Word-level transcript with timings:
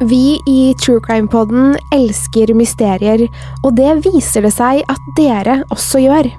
Vi 0.00 0.40
i 0.46 0.74
True 0.80 1.00
Crime-podden 1.04 1.76
elsker 1.94 2.54
mysterier, 2.58 3.28
og 3.62 3.76
det 3.78 4.00
viser 4.06 4.46
det 4.46 4.54
seg 4.54 4.82
at 4.90 5.10
dere 5.18 5.60
også 5.70 6.02
gjør. 6.02 6.30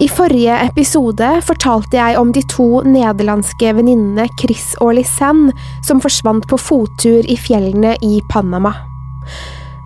I 0.00 0.08
forrige 0.08 0.56
episode 0.64 1.28
fortalte 1.44 1.98
jeg 1.98 2.18
om 2.20 2.32
de 2.32 2.42
to 2.48 2.82
nederlandske 2.88 3.74
venninnene 3.76 4.28
Chris 4.40 4.72
og 4.80 4.94
Lisanne 4.96 5.52
som 5.84 6.00
forsvant 6.00 6.48
på 6.48 6.56
fottur 6.60 7.24
i 7.28 7.36
fjellene 7.36 7.96
i 8.04 8.22
Panama. 8.32 8.72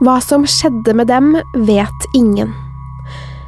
Hva 0.03 0.21
som 0.23 0.47
skjedde 0.47 0.95
med 0.95 1.11
dem, 1.11 1.35
vet 1.67 2.11
ingen. 2.15 2.55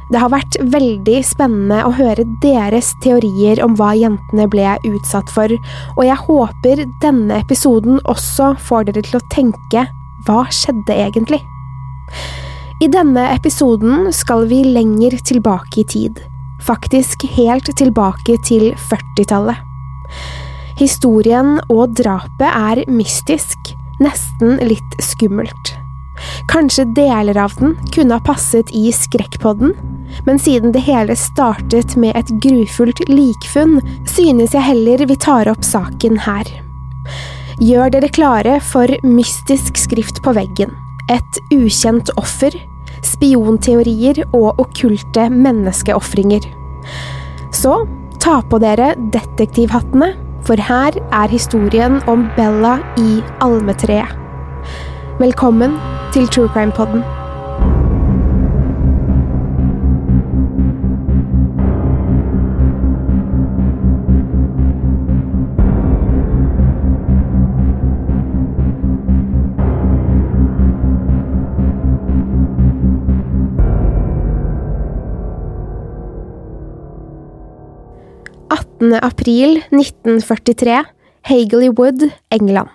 Det 0.07 0.21
har 0.21 0.31
vært 0.31 0.55
veldig 0.71 1.17
spennende 1.27 1.81
å 1.83 1.91
høre 1.97 2.23
deres 2.43 2.93
teorier 3.03 3.59
om 3.63 3.75
hva 3.75 3.91
jentene 3.97 4.47
ble 4.51 4.77
utsatt 4.87 5.31
for, 5.35 5.51
og 5.97 6.03
jeg 6.07 6.23
håper 6.29 6.83
denne 7.03 7.41
episoden 7.43 7.99
også 8.07 8.53
får 8.69 8.87
dere 8.87 9.03
til 9.03 9.19
å 9.19 9.25
tenke 9.33 9.83
hva 10.27 10.45
skjedde 10.53 10.95
egentlig? 10.95 11.41
I 12.83 12.87
denne 12.93 13.23
episoden 13.33 14.11
skal 14.13 14.45
vi 14.47 14.61
lenger 14.63 15.17
tilbake 15.27 15.81
i 15.81 15.87
tid, 15.89 16.21
faktisk 16.63 17.25
helt 17.35 17.71
tilbake 17.79 18.37
til 18.47 18.69
40-tallet. 18.87 19.59
Historien 20.77 21.57
og 21.73 21.97
drapet 21.97 22.47
er 22.47 22.83
mystisk, 22.91 23.73
nesten 24.03 24.59
litt 24.61 24.97
skummelt. 25.01 25.73
Kanskje 26.51 26.85
deler 26.95 27.37
av 27.37 27.53
den 27.59 27.75
kunne 27.93 28.17
ha 28.17 28.23
passet 28.23 28.71
i 28.75 28.87
Skrekkpodden, 28.95 29.73
men 30.25 30.39
siden 30.39 30.71
det 30.71 30.85
hele 30.87 31.15
startet 31.19 31.95
med 31.99 32.15
et 32.17 32.31
grufullt 32.43 33.03
likfunn, 33.09 33.79
synes 34.07 34.55
jeg 34.55 34.65
heller 34.65 35.05
vi 35.09 35.17
tar 35.19 35.49
opp 35.51 35.65
saken 35.65 36.19
her. 36.25 36.49
Gjør 37.57 37.93
dere 37.95 38.09
klare 38.13 38.57
for 38.61 38.91
mystisk 39.05 39.79
skrift 39.81 40.21
på 40.25 40.33
veggen, 40.37 40.73
et 41.11 41.41
ukjent 41.53 42.11
offer, 42.19 42.53
spionteorier 43.05 44.23
og 44.31 44.61
okkulte 44.61 45.27
menneskeofringer. 45.33 46.45
Så 47.55 47.81
ta 48.23 48.39
på 48.45 48.61
dere 48.61 48.93
detektivhattene, 49.13 50.13
for 50.47 50.59
her 50.63 50.95
er 51.11 51.33
historien 51.33 51.99
om 52.07 52.27
Bella 52.37 52.77
i 53.01 53.19
almetreet. 53.43 54.15
Velkommen 55.17 55.73
til 56.13 56.27
True 56.27 56.47
Crime 56.47 56.71
Podden. 56.71 57.03
april 79.27 79.57
1943, 79.57 80.85
Hagley 81.21 81.69
Wood, 81.69 82.11
England. 82.31 82.69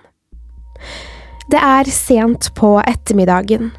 Det 1.53 1.61
er 1.61 1.89
sent 1.93 2.49
på 2.57 2.79
ettermiddagen. 2.81 3.75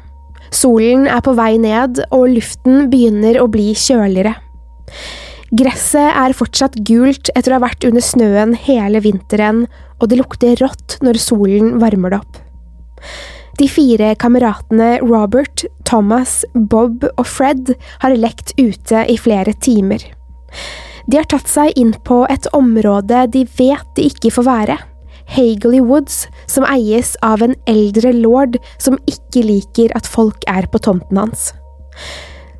Solen 0.54 1.08
er 1.10 1.22
på 1.26 1.32
vei 1.34 1.56
ned, 1.58 1.98
og 2.14 2.28
luften 2.36 2.86
begynner 2.92 3.40
å 3.42 3.48
bli 3.50 3.72
kjøligere. 3.74 4.36
Gresset 5.54 6.14
er 6.14 6.34
fortsatt 6.38 6.78
gult 6.86 7.32
etter 7.34 7.50
å 7.50 7.58
ha 7.58 7.64
vært 7.66 7.86
under 7.88 8.04
snøen 8.04 8.54
hele 8.68 9.02
vinteren, 9.02 9.64
og 9.98 10.10
det 10.10 10.20
lukter 10.20 10.54
rått 10.62 11.00
når 11.02 11.18
solen 11.22 11.74
varmer 11.82 12.14
det 12.14 12.22
opp. 12.22 12.40
De 13.58 13.66
fire 13.70 14.14
kameratene 14.22 15.00
Robert, 15.02 15.66
Thomas, 15.86 16.42
Bob 16.54 17.06
og 17.10 17.26
Fred 17.26 17.74
har 18.02 18.14
lekt 18.14 18.54
ute 18.58 19.02
i 19.10 19.18
flere 19.18 19.54
timer. 19.66 20.02
De 21.10 21.18
har 21.18 21.26
tatt 21.30 21.50
seg 21.50 21.74
inn 21.78 21.92
på 22.06 22.22
et 22.30 22.46
område 22.54 23.26
de 23.34 23.44
vet 23.58 23.94
de 23.98 24.10
ikke 24.10 24.34
får 24.38 24.46
være. 24.46 24.82
Hagley 25.30 25.80
Woods, 25.80 26.26
som 26.46 26.66
eies 26.68 27.14
av 27.24 27.42
en 27.42 27.56
eldre 27.70 28.12
lord 28.16 28.58
som 28.78 28.98
ikke 29.10 29.44
liker 29.46 29.94
at 29.96 30.08
folk 30.08 30.44
er 30.50 30.68
på 30.70 30.80
tomten 30.84 31.20
hans. 31.20 31.52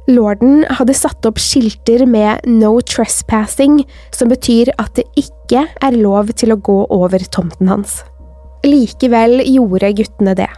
Lorden 0.09 0.67
hadde 0.69 0.97
satt 0.97 1.25
opp 1.25 1.39
skilter 1.41 2.05
med 2.09 2.45
No 2.49 2.77
Trespassing, 2.85 3.81
som 4.13 4.29
betyr 4.33 4.73
at 4.77 4.93
det 4.99 5.07
ikke 5.17 5.65
er 5.81 5.97
lov 5.97 6.35
til 6.37 6.53
å 6.53 6.61
gå 6.61 6.83
over 6.93 7.25
tomten 7.33 7.71
hans. 7.73 8.03
Likevel 8.65 9.41
gjorde 9.49 9.95
guttene 9.97 10.35
det. 10.37 10.51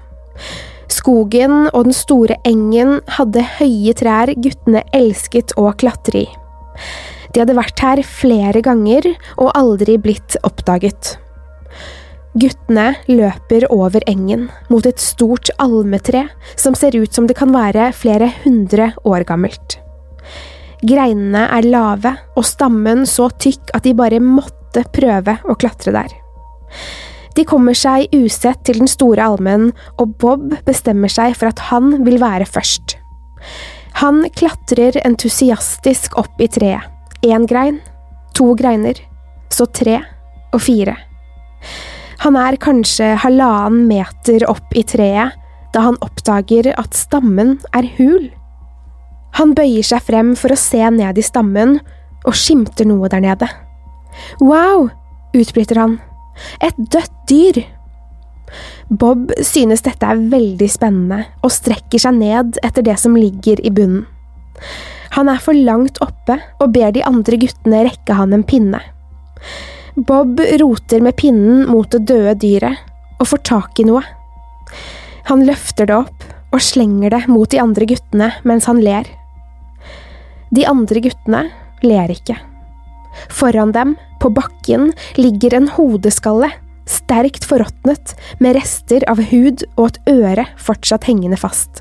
Skogen 0.91 1.69
og 1.73 1.87
den 1.89 1.95
store 1.95 2.39
engen 2.47 3.01
hadde 3.19 3.45
høye 3.59 3.95
trær 3.99 4.33
guttene 4.35 4.83
elsket 4.95 5.55
å 5.59 5.69
klatre 5.79 6.25
i. 6.25 6.27
De 7.35 7.43
hadde 7.43 7.59
vært 7.59 7.83
her 7.83 8.03
flere 8.07 8.63
ganger 8.65 9.13
og 9.37 9.55
aldri 9.59 9.99
blitt 10.03 10.39
oppdaget. 10.47 11.17
Guttene 12.37 12.91
løper 13.09 13.65
over 13.73 14.05
engen, 14.11 14.51
mot 14.69 14.85
et 14.85 15.01
stort 15.01 15.49
almetre 15.63 16.27
som 16.53 16.75
ser 16.77 16.97
ut 16.99 17.13
som 17.15 17.25
det 17.29 17.39
kan 17.39 17.55
være 17.55 17.89
flere 17.97 18.29
hundre 18.43 18.91
år 19.09 19.25
gammelt. 19.29 19.79
Greinene 20.85 21.47
er 21.49 21.65
lave 21.65 22.13
og 22.37 22.45
stammen 22.45 23.07
så 23.09 23.31
tykk 23.33 23.73
at 23.79 23.87
de 23.87 23.95
bare 23.97 24.21
måtte 24.21 24.85
prøve 24.93 25.39
å 25.49 25.57
klatre 25.57 25.95
der. 25.97 26.13
De 27.37 27.45
kommer 27.49 27.77
seg 27.77 28.13
usett 28.17 28.63
til 28.69 28.83
den 28.83 28.89
store 28.89 29.25
almen, 29.25 29.71
og 30.01 30.17
Bob 30.21 30.53
bestemmer 30.69 31.13
seg 31.13 31.35
for 31.37 31.49
at 31.53 31.67
han 31.71 32.03
vil 32.05 32.21
være 32.21 32.49
først. 32.49 32.99
Han 34.01 34.25
klatrer 34.37 34.97
entusiastisk 35.05 36.17
opp 36.21 36.41
i 36.41 36.49
treet. 36.53 36.85
Én 37.25 37.49
grein, 37.49 37.81
to 38.37 38.53
greiner, 38.57 39.01
så 39.53 39.69
tre 39.73 40.03
og 40.53 40.61
fire. 40.61 40.97
Han 42.25 42.39
er 42.41 42.57
kanskje 42.61 43.13
halvannen 43.23 43.87
meter 43.91 44.47
opp 44.51 44.73
i 44.77 44.85
treet 44.87 45.37
da 45.75 45.83
han 45.85 45.99
oppdager 46.05 46.71
at 46.81 46.97
stammen 46.97 47.59
er 47.77 47.89
hul. 47.99 48.31
Han 49.37 49.53
bøyer 49.57 49.85
seg 49.85 50.05
frem 50.07 50.33
for 50.39 50.55
å 50.55 50.59
se 50.59 50.81
ned 50.95 51.19
i 51.21 51.25
stammen, 51.25 51.77
og 52.27 52.35
skimter 52.35 52.89
noe 52.89 53.11
der 53.13 53.23
nede. 53.23 53.49
Wow! 54.41 54.89
utbryter 55.37 55.83
han. 55.83 55.99
Et 56.65 56.77
dødt 56.77 57.13
dyr! 57.29 57.61
Bob 58.89 59.33
synes 59.45 59.83
dette 59.85 60.07
er 60.07 60.29
veldig 60.31 60.69
spennende 60.71 61.25
og 61.45 61.53
strekker 61.53 62.01
seg 62.01 62.17
ned 62.21 62.61
etter 62.65 62.87
det 62.87 62.95
som 63.03 63.17
ligger 63.19 63.61
i 63.61 63.73
bunnen. 63.75 64.07
Han 65.17 65.29
er 65.33 65.41
for 65.43 65.57
langt 65.57 65.99
oppe 66.05 66.39
og 66.61 66.73
ber 66.75 66.93
de 66.95 67.05
andre 67.05 67.39
guttene 67.41 67.85
rekke 67.87 68.17
han 68.17 68.35
en 68.37 68.45
pinne. 68.47 68.81
Bob 69.97 70.41
roter 70.61 71.01
med 71.01 71.17
pinnen 71.17 71.65
mot 71.71 71.89
det 71.91 72.03
døde 72.05 72.35
dyret 72.43 72.77
og 73.17 73.31
får 73.31 73.41
tak 73.49 73.81
i 73.81 73.87
noe. 73.89 74.03
Han 75.31 75.45
løfter 75.49 75.89
det 75.89 75.97
opp 75.97 76.27
og 76.53 76.61
slenger 76.61 77.15
det 77.15 77.23
mot 77.33 77.49
de 77.49 77.63
andre 77.63 77.89
guttene 77.89 78.29
mens 78.45 78.69
han 78.69 78.83
ler. 78.85 79.09
De 80.53 80.67
andre 80.69 81.01
guttene 81.01 81.41
ler 81.81 82.13
ikke. 82.13 82.37
Foran 83.33 83.73
dem, 83.73 83.95
på 84.21 84.29
bakken, 84.37 84.91
ligger 85.17 85.57
en 85.57 85.71
hodeskalle, 85.73 86.51
sterkt 86.85 87.47
forråtnet, 87.49 88.13
med 88.39 88.59
rester 88.59 89.07
av 89.09 89.23
hud 89.33 89.65
og 89.79 89.89
et 89.89 90.13
øre 90.13 90.45
fortsatt 90.61 91.09
hengende 91.09 91.41
fast. 91.41 91.81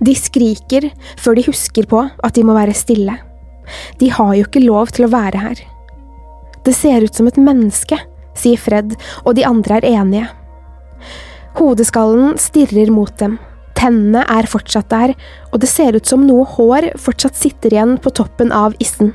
De 0.00 0.16
skriker 0.16 0.88
før 1.20 1.36
de 1.36 1.46
husker 1.50 1.86
på 1.90 2.00
at 2.08 2.34
de 2.34 2.46
må 2.48 2.56
være 2.56 2.74
stille. 2.74 3.18
De 4.00 4.08
har 4.10 4.32
jo 4.38 4.48
ikke 4.48 4.64
lov 4.64 4.96
til 4.96 5.06
å 5.06 5.12
være 5.12 5.44
her. 5.44 5.62
Det 6.64 6.74
ser 6.76 7.02
ut 7.04 7.14
som 7.14 7.28
et 7.28 7.40
menneske, 7.40 7.98
sier 8.38 8.60
Fred, 8.60 8.94
og 9.24 9.36
de 9.36 9.46
andre 9.46 9.80
er 9.80 9.88
enige. 9.92 10.28
Hodeskallen 11.58 12.38
stirrer 12.40 12.92
mot 12.94 13.12
dem. 13.20 13.38
Tennene 13.76 14.22
er 14.30 14.46
fortsatt 14.46 14.90
der, 14.92 15.14
og 15.50 15.62
det 15.62 15.68
ser 15.70 15.96
ut 15.96 16.06
som 16.06 16.24
noe 16.26 16.46
hår 16.54 16.92
fortsatt 17.02 17.36
sitter 17.38 17.74
igjen 17.74 17.96
på 18.02 18.12
toppen 18.14 18.52
av 18.54 18.76
issen. 18.82 19.10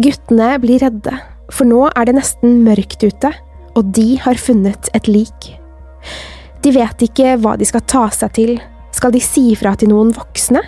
Guttene 0.00 0.54
blir 0.62 0.80
redde, 0.82 1.12
for 1.52 1.68
nå 1.68 1.84
er 1.92 2.08
det 2.08 2.16
nesten 2.16 2.62
mørkt 2.64 3.04
ute, 3.04 3.30
og 3.74 3.92
de 3.94 4.14
har 4.22 4.40
funnet 4.40 4.88
et 4.96 5.10
lik. 5.10 5.50
De 6.64 6.72
vet 6.72 7.04
ikke 7.04 7.36
hva 7.42 7.58
de 7.60 7.68
skal 7.68 7.84
ta 7.90 8.06
seg 8.14 8.32
til, 8.38 8.56
skal 8.94 9.12
de 9.12 9.20
si 9.22 9.50
fra 9.58 9.74
til 9.76 9.90
noen 9.92 10.14
voksne? 10.14 10.62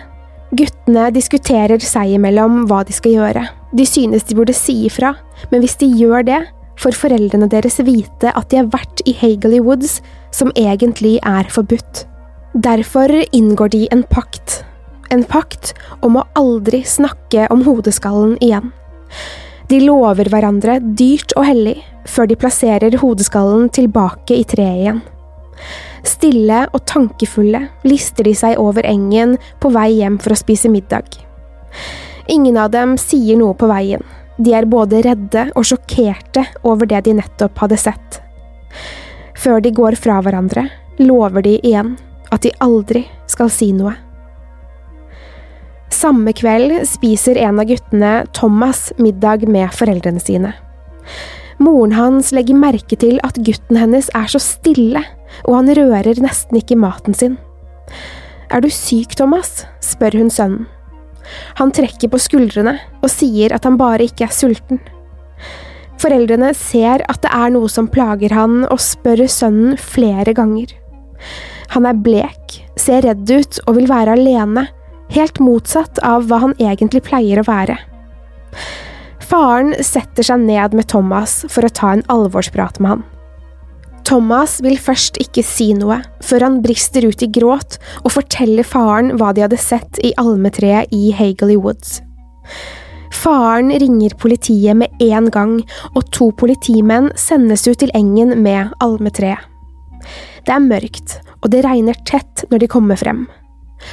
Guttene 0.55 1.09
diskuterer 1.15 1.81
seg 1.83 2.13
imellom 2.15 2.65
hva 2.69 2.83
de 2.87 2.95
skal 2.95 3.17
gjøre. 3.17 3.43
De 3.75 3.85
synes 3.87 4.27
de 4.27 4.35
burde 4.37 4.55
si 4.55 4.85
ifra, 4.87 5.15
men 5.51 5.63
hvis 5.63 5.77
de 5.81 5.89
gjør 5.99 6.25
det, 6.27 6.41
får 6.77 6.97
foreldrene 6.97 7.49
deres 7.49 7.79
vite 7.85 8.31
at 8.33 8.49
de 8.51 8.61
har 8.61 8.69
vært 8.73 9.01
i 9.09 9.15
Hageley 9.17 9.61
Woods, 9.63 9.99
som 10.31 10.53
egentlig 10.55 11.17
er 11.25 11.49
forbudt. 11.49 12.05
Derfor 12.53 13.11
inngår 13.35 13.73
de 13.73 13.87
en 13.93 14.03
pakt. 14.09 14.61
En 15.13 15.23
pakt 15.23 15.73
om 16.05 16.17
å 16.19 16.25
aldri 16.37 16.83
snakke 16.85 17.47
om 17.53 17.63
hodeskallen 17.65 18.37
igjen. 18.43 18.71
De 19.67 19.81
lover 19.83 20.29
hverandre 20.31 20.79
dyrt 20.79 21.33
og 21.35 21.47
hellig 21.47 21.77
før 22.07 22.29
de 22.29 22.37
plasserer 22.39 22.95
hodeskallen 23.01 23.67
tilbake 23.75 24.37
i 24.37 24.45
treet 24.47 24.83
igjen. 24.83 25.01
Stille 26.07 26.61
og 26.71 26.85
tankefulle 26.87 27.65
lister 27.87 28.27
de 28.27 28.33
seg 28.37 28.59
over 28.61 28.85
engen 28.87 29.35
på 29.59 29.71
vei 29.75 29.89
hjem 29.97 30.19
for 30.23 30.35
å 30.35 30.39
spise 30.39 30.71
middag. 30.71 31.17
Ingen 32.31 32.59
av 32.59 32.71
dem 32.71 32.95
sier 33.01 33.39
noe 33.39 33.55
på 33.57 33.67
veien. 33.69 34.03
De 34.37 34.53
er 34.53 34.67
både 34.69 35.01
redde 35.05 35.47
og 35.57 35.65
sjokkerte 35.65 36.45
over 36.67 36.89
det 36.89 37.03
de 37.07 37.15
nettopp 37.17 37.57
hadde 37.63 37.79
sett. 37.81 38.19
Før 39.37 39.61
de 39.61 39.71
går 39.73 39.97
fra 39.97 40.19
hverandre, 40.25 40.67
lover 41.01 41.45
de 41.45 41.57
igjen 41.61 41.95
at 42.33 42.43
de 42.45 42.53
aldri 42.63 43.05
skal 43.29 43.49
si 43.53 43.71
noe. 43.75 43.95
Samme 45.93 46.33
kveld 46.35 46.73
spiser 46.85 47.39
en 47.41 47.61
av 47.61 47.69
guttene, 47.69 48.11
Thomas, 48.35 48.91
middag 49.01 49.47
med 49.49 49.71
foreldrene 49.73 50.21
sine. 50.21 50.53
Moren 51.63 51.95
hans 51.97 52.29
legger 52.35 52.59
merke 52.59 52.99
til 52.99 53.17
at 53.25 53.39
gutten 53.41 53.79
hennes 53.79 54.11
er 54.17 54.27
så 54.29 54.41
stille, 54.43 55.01
og 55.47 55.55
han 55.57 55.71
rører 55.79 56.21
nesten 56.21 56.59
ikke 56.59 56.77
maten 56.77 57.17
sin. 57.17 57.37
Er 58.53 58.61
du 58.61 58.69
syk, 58.69 59.15
Thomas? 59.17 59.63
spør 59.81 60.19
hun 60.19 60.29
sønnen. 60.29 60.67
Han 61.59 61.73
trekker 61.75 62.11
på 62.11 62.21
skuldrene 62.21 62.77
og 63.01 63.09
sier 63.11 63.55
at 63.55 63.67
han 63.67 63.79
bare 63.79 64.07
ikke 64.07 64.27
er 64.27 64.35
sulten. 64.35 64.81
Foreldrene 66.01 66.51
ser 66.57 67.01
at 67.09 67.23
det 67.23 67.31
er 67.33 67.53
noe 67.55 67.69
som 67.71 67.89
plager 67.89 68.33
han, 68.37 68.61
og 68.69 68.81
spør 68.81 69.25
sønnen 69.31 69.77
flere 69.81 70.35
ganger. 70.37 70.75
Han 71.73 71.87
er 71.89 71.97
blek, 71.97 72.59
ser 72.77 73.03
redd 73.07 73.25
ut 73.25 73.59
og 73.65 73.79
vil 73.79 73.89
være 73.89 74.13
alene, 74.17 74.67
helt 75.15 75.41
motsatt 75.41 75.99
av 76.05 76.27
hva 76.29 76.43
han 76.45 76.55
egentlig 76.61 77.01
pleier 77.07 77.41
å 77.41 77.47
være. 77.47 77.79
Faren 79.27 79.73
setter 79.83 80.23
seg 80.23 80.45
ned 80.45 80.77
med 80.77 80.87
Thomas 80.91 81.41
for 81.51 81.65
å 81.65 81.73
ta 81.73 81.95
en 81.95 82.05
alvorsprat 82.13 82.77
med 82.79 82.93
han. 82.93 83.07
Thomas 84.07 84.61
vil 84.63 84.77
først 84.79 85.17
ikke 85.19 85.43
si 85.43 85.73
noe, 85.75 85.97
før 86.23 86.45
han 86.45 86.61
brister 86.63 87.03
ut 87.09 87.23
i 87.25 87.27
gråt 87.27 87.75
og 88.05 88.13
forteller 88.13 88.63
faren 88.63 89.17
hva 89.19 89.33
de 89.35 89.43
hadde 89.43 89.59
sett 89.59 89.99
i 89.99 90.13
almetreet 90.21 90.93
i 90.95 91.09
Hagley 91.11 91.57
Woods. 91.59 91.97
Faren 93.11 93.73
ringer 93.83 94.15
politiet 94.19 94.79
med 94.79 95.03
en 95.03 95.27
gang, 95.33 95.57
og 95.91 96.07
to 96.15 96.29
politimenn 96.39 97.09
sendes 97.19 97.65
ut 97.67 97.81
til 97.83 97.91
engen 97.97 98.37
med 98.45 98.71
almetreet. 98.83 99.43
Det 100.47 100.55
er 100.55 100.63
mørkt, 100.63 101.17
og 101.43 101.51
det 101.51 101.65
regner 101.65 101.99
tett 102.07 102.45
når 102.47 102.63
de 102.63 102.71
kommer 102.71 102.99
frem. 102.99 103.25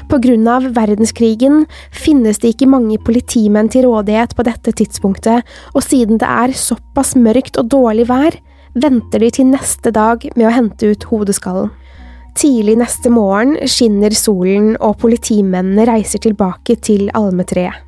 På 0.06 0.20
grunn 0.22 0.46
av 0.48 0.70
verdenskrigen 0.76 1.64
finnes 1.90 2.38
det 2.38 2.54
ikke 2.54 2.70
mange 2.70 3.00
politimenn 3.02 3.66
til 3.72 3.88
rådighet 3.88 4.38
på 4.38 4.46
dette 4.46 4.78
tidspunktet, 4.78 5.42
og 5.74 5.82
siden 5.82 6.22
det 6.22 6.30
er 6.30 6.54
såpass 6.54 7.16
mørkt 7.18 7.58
og 7.58 7.72
dårlig 7.74 8.06
vær, 8.12 8.38
venter 8.74 9.22
de 9.22 9.30
til 9.34 9.50
neste 9.52 9.92
dag 9.94 10.24
med 10.34 10.48
å 10.48 10.54
hente 10.54 10.92
ut 10.92 11.06
hodeskallen. 11.10 11.72
Tidlig 12.34 12.74
neste 12.80 13.12
morgen 13.14 13.54
skinner 13.70 14.14
solen, 14.18 14.72
og 14.82 14.98
politimennene 15.02 15.86
reiser 15.86 16.22
tilbake 16.24 16.74
til 16.82 17.06
almetreet. 17.14 17.78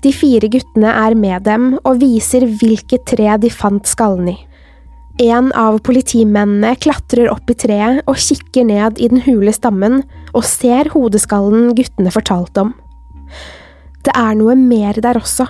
De 0.00 0.12
fire 0.16 0.48
guttene 0.48 0.92
er 0.96 1.16
med 1.18 1.44
dem 1.44 1.74
og 1.82 1.98
viser 2.00 2.46
hvilket 2.46 3.04
tre 3.10 3.34
de 3.42 3.50
fant 3.52 3.84
skallen 3.84 4.30
i. 4.32 4.36
En 5.20 5.50
av 5.58 5.76
politimennene 5.84 6.72
klatrer 6.80 7.28
opp 7.28 7.50
i 7.52 7.56
treet 7.58 8.06
og 8.08 8.16
kikker 8.16 8.64
ned 8.64 9.00
i 9.02 9.10
den 9.12 9.20
hule 9.26 9.52
stammen 9.52 9.98
og 10.30 10.46
ser 10.48 10.88
hodeskallen 10.94 11.74
guttene 11.76 12.12
fortalte 12.14 12.64
om. 12.64 12.70
Det 14.06 14.14
er 14.16 14.38
noe 14.38 14.54
mer 14.56 14.96
der 15.02 15.18
også. 15.20 15.44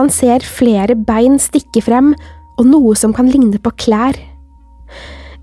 Han 0.00 0.10
ser 0.10 0.42
flere 0.42 0.96
bein 0.98 1.38
stikke 1.38 1.84
frem, 1.84 2.14
og 2.58 2.66
noe 2.68 2.94
som 2.98 3.14
kan 3.14 3.28
ligne 3.30 3.60
på 3.62 3.72
klær. 3.86 4.18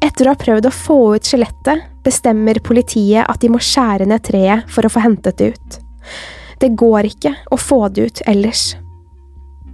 Etter 0.02 0.28
å 0.28 0.34
ha 0.34 0.40
prøvd 0.40 0.68
å 0.68 0.74
få 0.74 1.00
ut 1.16 1.28
skjelettet, 1.28 1.88
bestemmer 2.02 2.58
politiet 2.66 3.28
at 3.30 3.42
de 3.44 3.52
må 3.54 3.62
skjære 3.62 4.08
ned 4.10 4.24
treet 4.26 4.70
for 4.72 4.88
å 4.88 4.92
få 4.92 5.04
hentet 5.04 5.38
det 5.38 5.52
ut. 5.54 5.82
Det 6.62 6.72
går 6.78 7.10
ikke 7.12 7.36
å 7.54 7.58
få 7.58 7.84
det 7.94 8.08
ut 8.08 8.24
ellers. 8.30 8.72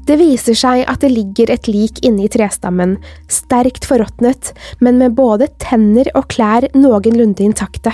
Det 0.08 0.15
viser 0.20 0.56
seg 0.56 0.86
at 0.88 1.01
det 1.03 1.12
ligger 1.12 1.51
et 1.51 1.67
lik 1.67 2.00
inni 2.08 2.29
trestammen, 2.32 2.96
sterkt 3.27 3.88
forråtnet, 3.88 4.53
men 4.79 5.00
med 5.01 5.17
både 5.17 5.50
tenner 5.60 6.08
og 6.15 6.29
klær 6.32 6.70
noenlunde 6.75 7.44
intakte. 7.44 7.91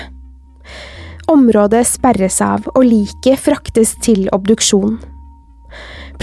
Området 1.32 1.82
sperres 1.90 2.38
av, 2.46 2.68
og 2.76 2.86
liket 2.86 3.42
fraktes 3.42 3.96
til 4.06 4.28
obduksjon. 4.36 5.00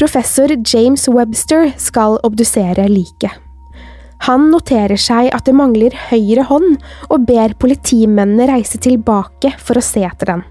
Professor 0.00 0.49
James 0.64 1.02
Webster 1.12 1.75
skal 1.76 2.14
obdusere 2.25 2.87
liket. 2.88 3.35
Han 4.25 4.47
noterer 4.49 4.97
seg 4.97 5.26
at 5.37 5.45
det 5.45 5.52
mangler 5.52 5.92
høyre 6.07 6.47
hånd, 6.49 6.78
og 7.12 7.26
ber 7.28 7.52
politimennene 7.61 8.47
reise 8.49 8.78
tilbake 8.80 9.50
for 9.61 9.76
å 9.76 9.83
se 9.85 10.00
etter 10.09 10.30
den. 10.33 10.45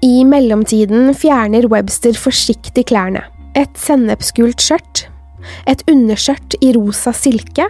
I 0.00 0.24
mellomtiden 0.24 1.12
fjerner 1.12 1.68
Webster 1.68 2.16
forsiktig 2.16 2.86
klærne. 2.88 3.26
Et 3.52 3.76
sennepsgult 3.76 4.64
skjørt, 4.64 5.02
et 5.68 5.84
underskjørt 5.90 6.56
i 6.64 6.70
rosa 6.72 7.12
silke, 7.12 7.66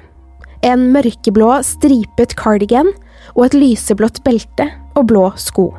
en 0.62 0.84
mørkeblå 0.94 1.56
stripet 1.66 2.36
cardigan 2.38 2.92
og 3.34 3.48
et 3.48 3.56
lyseblått 3.58 4.22
belte 4.22 4.68
og 4.94 5.10
blå 5.10 5.24
sko. 5.42 5.72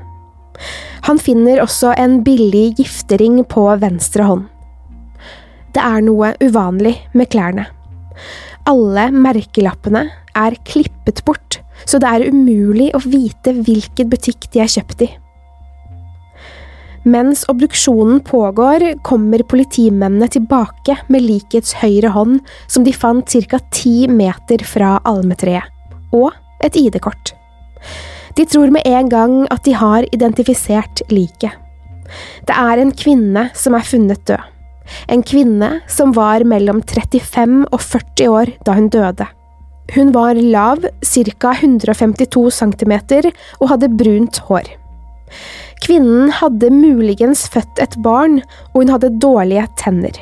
Han 1.08 1.24
finner 1.24 1.64
også 1.64 1.94
en 1.96 2.20
billig 2.28 2.74
giftering 2.82 3.40
på 3.48 3.64
venstre 3.80 4.28
hånd. 4.28 4.52
Det 5.76 5.84
er 5.84 6.04
noe 6.06 6.32
uvanlig 6.40 6.96
med 7.14 7.28
klærne. 7.34 7.68
Alle 8.66 9.10
merkelappene 9.12 10.06
er 10.40 10.56
klippet 10.66 11.20
bort, 11.28 11.60
så 11.84 12.00
det 12.00 12.08
er 12.10 12.32
umulig 12.32 12.94
å 12.96 13.02
vite 13.04 13.52
hvilken 13.60 14.10
butikk 14.10 14.48
de 14.54 14.64
er 14.64 14.72
kjøpt 14.72 15.04
i. 15.06 15.10
Mens 17.06 17.44
obduksjonen 17.52 18.24
pågår, 18.26 18.88
kommer 19.06 19.44
politimennene 19.46 20.26
tilbake 20.32 20.96
med 21.12 21.22
likets 21.28 21.76
høyre 21.84 22.10
hånd, 22.16 22.40
som 22.66 22.88
de 22.88 22.96
fant 22.96 23.36
ca. 23.52 23.60
ti 23.70 24.08
meter 24.10 24.64
fra 24.66 24.96
almetreet, 25.06 25.70
og 26.16 26.32
et 26.66 26.80
ID-kort. 26.80 27.36
De 28.36 28.48
tror 28.50 28.72
med 28.74 28.88
en 28.90 29.12
gang 29.12 29.38
at 29.54 29.64
de 29.68 29.76
har 29.78 30.08
identifisert 30.16 31.04
liket. 31.12 31.54
Det 32.48 32.56
er 32.58 32.82
en 32.82 32.92
kvinne 32.92 33.50
som 33.54 33.78
er 33.78 33.86
funnet 33.86 34.26
død. 34.26 34.55
En 35.12 35.24
kvinne 35.26 35.80
som 35.92 36.14
var 36.16 36.46
mellom 36.48 36.82
35 36.82 37.66
og 37.72 37.82
40 37.82 38.32
år 38.32 38.54
da 38.68 38.78
hun 38.78 38.90
døde. 38.94 39.28
Hun 39.94 40.12
var 40.16 40.38
lav, 40.40 40.86
ca. 41.06 41.52
152 41.54 42.50
cm, 42.58 42.94
og 43.62 43.70
hadde 43.70 43.92
brunt 43.94 44.40
hår. 44.48 44.72
Kvinnen 45.86 46.32
hadde 46.34 46.72
muligens 46.74 47.46
født 47.54 47.82
et 47.84 47.98
barn, 48.02 48.40
og 48.74 48.82
hun 48.82 48.94
hadde 48.96 49.14
dårlige 49.22 49.68
tenner. 49.78 50.18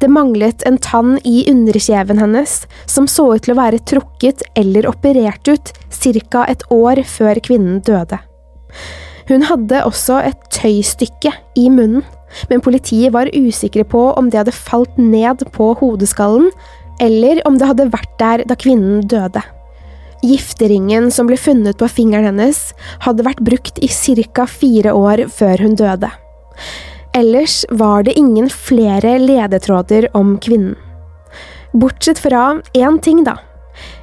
Det 0.00 0.08
manglet 0.10 0.64
en 0.66 0.78
tann 0.82 1.18
i 1.24 1.44
underkjeven 1.50 2.18
hennes, 2.18 2.64
som 2.90 3.06
så 3.06 3.28
ut 3.36 3.44
til 3.44 3.54
å 3.54 3.60
være 3.60 3.82
trukket 3.86 4.42
eller 4.58 4.88
operert 4.90 5.46
ut 5.46 5.72
ca. 5.90 6.46
et 6.48 6.64
år 6.70 7.04
før 7.06 7.40
kvinnen 7.44 7.80
døde. 7.86 8.18
Hun 9.28 9.44
hadde 9.46 9.84
også 9.86 10.18
et 10.26 10.40
tøystykke 10.50 11.32
i 11.54 11.68
munnen, 11.70 12.02
men 12.50 12.62
politiet 12.64 13.14
var 13.14 13.30
usikre 13.34 13.84
på 13.84 14.10
om 14.16 14.30
det 14.30 14.42
hadde 14.42 14.56
falt 14.56 14.98
ned 14.98 15.44
på 15.54 15.72
hodeskallen, 15.80 16.50
eller 17.00 17.40
om 17.48 17.56
det 17.58 17.68
hadde 17.70 17.90
vært 17.92 18.12
der 18.20 18.44
da 18.48 18.56
kvinnen 18.58 19.06
døde. 19.08 19.42
Gifteringen 20.20 21.08
som 21.14 21.30
ble 21.30 21.38
funnet 21.40 21.78
på 21.80 21.88
fingeren 21.88 22.28
hennes, 22.28 22.74
hadde 23.06 23.24
vært 23.24 23.40
brukt 23.40 23.80
i 23.80 23.88
ca. 23.88 24.46
fire 24.46 24.92
år 24.92 25.26
før 25.32 25.64
hun 25.64 25.74
døde. 25.74 26.10
Ellers 27.16 27.64
var 27.70 28.04
det 28.04 28.18
ingen 28.18 28.50
flere 28.52 29.18
ledetråder 29.18 30.10
om 30.14 30.36
kvinnen. 30.38 30.76
Bortsett 31.72 32.18
fra 32.18 32.60
én 32.74 32.98
ting, 33.00 33.24
da. 33.24 33.38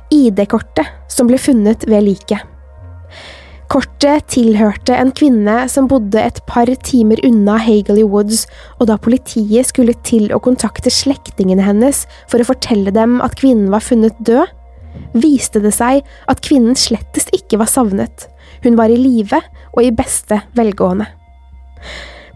ID-kortet 0.09 0.87
som 1.11 1.27
ble 1.27 1.37
funnet 1.37 1.83
ved 1.87 2.03
liket. 2.03 2.56
Kortet 3.67 4.29
tilhørte 4.31 4.95
en 4.95 5.09
kvinne 5.11 5.65
som 5.67 5.89
bodde 5.91 6.21
et 6.23 6.37
par 6.47 6.69
timer 6.87 7.19
unna 7.27 7.57
Hageley 7.59 8.05
Woods, 8.07 8.45
og 8.79 8.87
da 8.87 8.95
politiet 8.95 9.67
skulle 9.67 9.95
til 10.07 10.29
å 10.31 10.39
kontakte 10.43 10.91
slektningene 10.93 11.65
hennes 11.65 12.05
for 12.31 12.39
å 12.39 12.47
fortelle 12.47 12.93
dem 12.95 13.17
at 13.25 13.35
kvinnen 13.39 13.67
var 13.73 13.83
funnet 13.83 14.15
død, 14.23 14.47
viste 15.19 15.59
det 15.63 15.73
seg 15.75 16.05
at 16.31 16.43
kvinnen 16.45 16.79
slettest 16.79 17.33
ikke 17.35 17.59
var 17.59 17.67
savnet. 17.71 18.29
Hun 18.63 18.79
var 18.79 18.93
i 18.93 18.99
live 18.99 19.41
og 19.73 19.83
i 19.83 19.91
beste 19.91 20.39
velgående. 20.57 21.09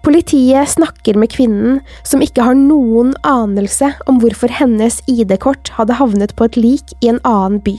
Politiet 0.04 0.68
snakker 0.74 1.16
med 1.16 1.32
kvinnen, 1.32 1.80
som 2.04 2.24
ikke 2.26 2.44
har 2.44 2.58
noen 2.58 3.14
anelse 3.28 3.94
om 4.10 4.20
hvorfor 4.20 4.52
hennes 4.52 5.00
ID-kort 5.08 5.72
hadde 5.78 5.96
havnet 6.02 6.36
på 6.36 6.50
et 6.50 6.58
lik 6.60 6.96
i 7.00 7.14
en 7.14 7.22
annen 7.22 7.62
by. 7.64 7.78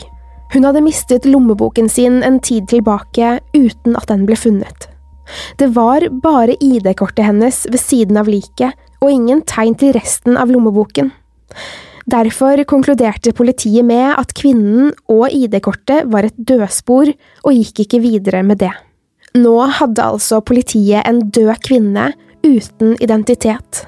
Hun 0.52 0.66
hadde 0.68 0.82
mistet 0.84 1.24
lommeboken 1.24 1.88
sin 1.88 2.20
en 2.22 2.40
tid 2.44 2.68
tilbake 2.68 3.38
uten 3.56 3.96
at 3.96 4.10
den 4.10 4.26
ble 4.28 4.36
funnet. 4.36 4.88
Det 5.56 5.70
var 5.72 6.04
bare 6.22 6.58
ID-kortet 6.60 7.24
hennes 7.24 7.62
ved 7.70 7.80
siden 7.80 8.18
av 8.20 8.28
liket, 8.28 8.76
og 9.00 9.10
ingen 9.10 9.40
tegn 9.48 9.74
til 9.78 9.94
resten 9.96 10.36
av 10.36 10.52
lommeboken. 10.52 11.10
Derfor 12.10 12.58
konkluderte 12.68 13.32
politiet 13.32 13.86
med 13.86 14.12
at 14.18 14.34
kvinnen 14.36 14.90
og 15.10 15.30
ID-kortet 15.30 16.10
var 16.12 16.26
et 16.26 16.36
dødspor, 16.36 17.12
og 17.46 17.56
gikk 17.56 17.84
ikke 17.86 18.02
videre 18.02 18.42
med 18.46 18.60
det. 18.64 18.72
Nå 19.38 19.54
hadde 19.78 20.04
altså 20.04 20.42
politiet 20.44 21.06
en 21.08 21.22
død 21.32 21.54
kvinne 21.64 22.10
uten 22.44 22.96
identitet. 23.00 23.86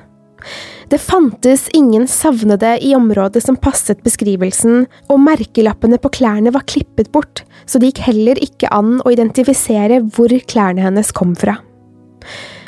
Det 0.93 1.01
fantes 1.01 1.69
ingen 1.73 2.07
savnede 2.11 2.77
i 2.85 2.95
området 2.97 3.43
som 3.45 3.57
passet 3.57 4.03
beskrivelsen, 4.05 4.85
og 5.09 5.23
merkelappene 5.25 5.99
på 6.01 6.13
klærne 6.19 6.53
var 6.55 6.67
klippet 6.69 7.11
bort, 7.15 7.45
så 7.67 7.81
det 7.81 7.93
gikk 7.93 8.03
heller 8.09 8.41
ikke 8.45 8.71
an 8.75 8.99
å 9.01 9.15
identifisere 9.15 10.03
hvor 10.15 10.35
klærne 10.51 10.85
hennes 10.85 11.13
kom 11.17 11.33
fra. 11.39 11.57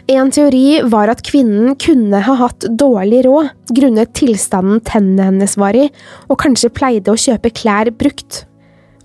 En 0.06 0.30
teori 0.30 0.82
var 0.86 1.10
at 1.10 1.24
kvinnen 1.26 1.74
kunne 1.82 2.20
ha 2.22 2.34
hatt 2.38 2.68
dårlig 2.78 3.24
råd 3.26 3.72
grunnet 3.74 4.12
tilstanden 4.14 4.78
tennene 4.86 5.32
hennes 5.32 5.56
var 5.58 5.74
i, 5.74 5.88
og 6.30 6.38
kanskje 6.44 6.70
pleide 6.70 7.10
å 7.10 7.18
kjøpe 7.18 7.50
klær 7.50 7.90
brukt. 7.90 8.44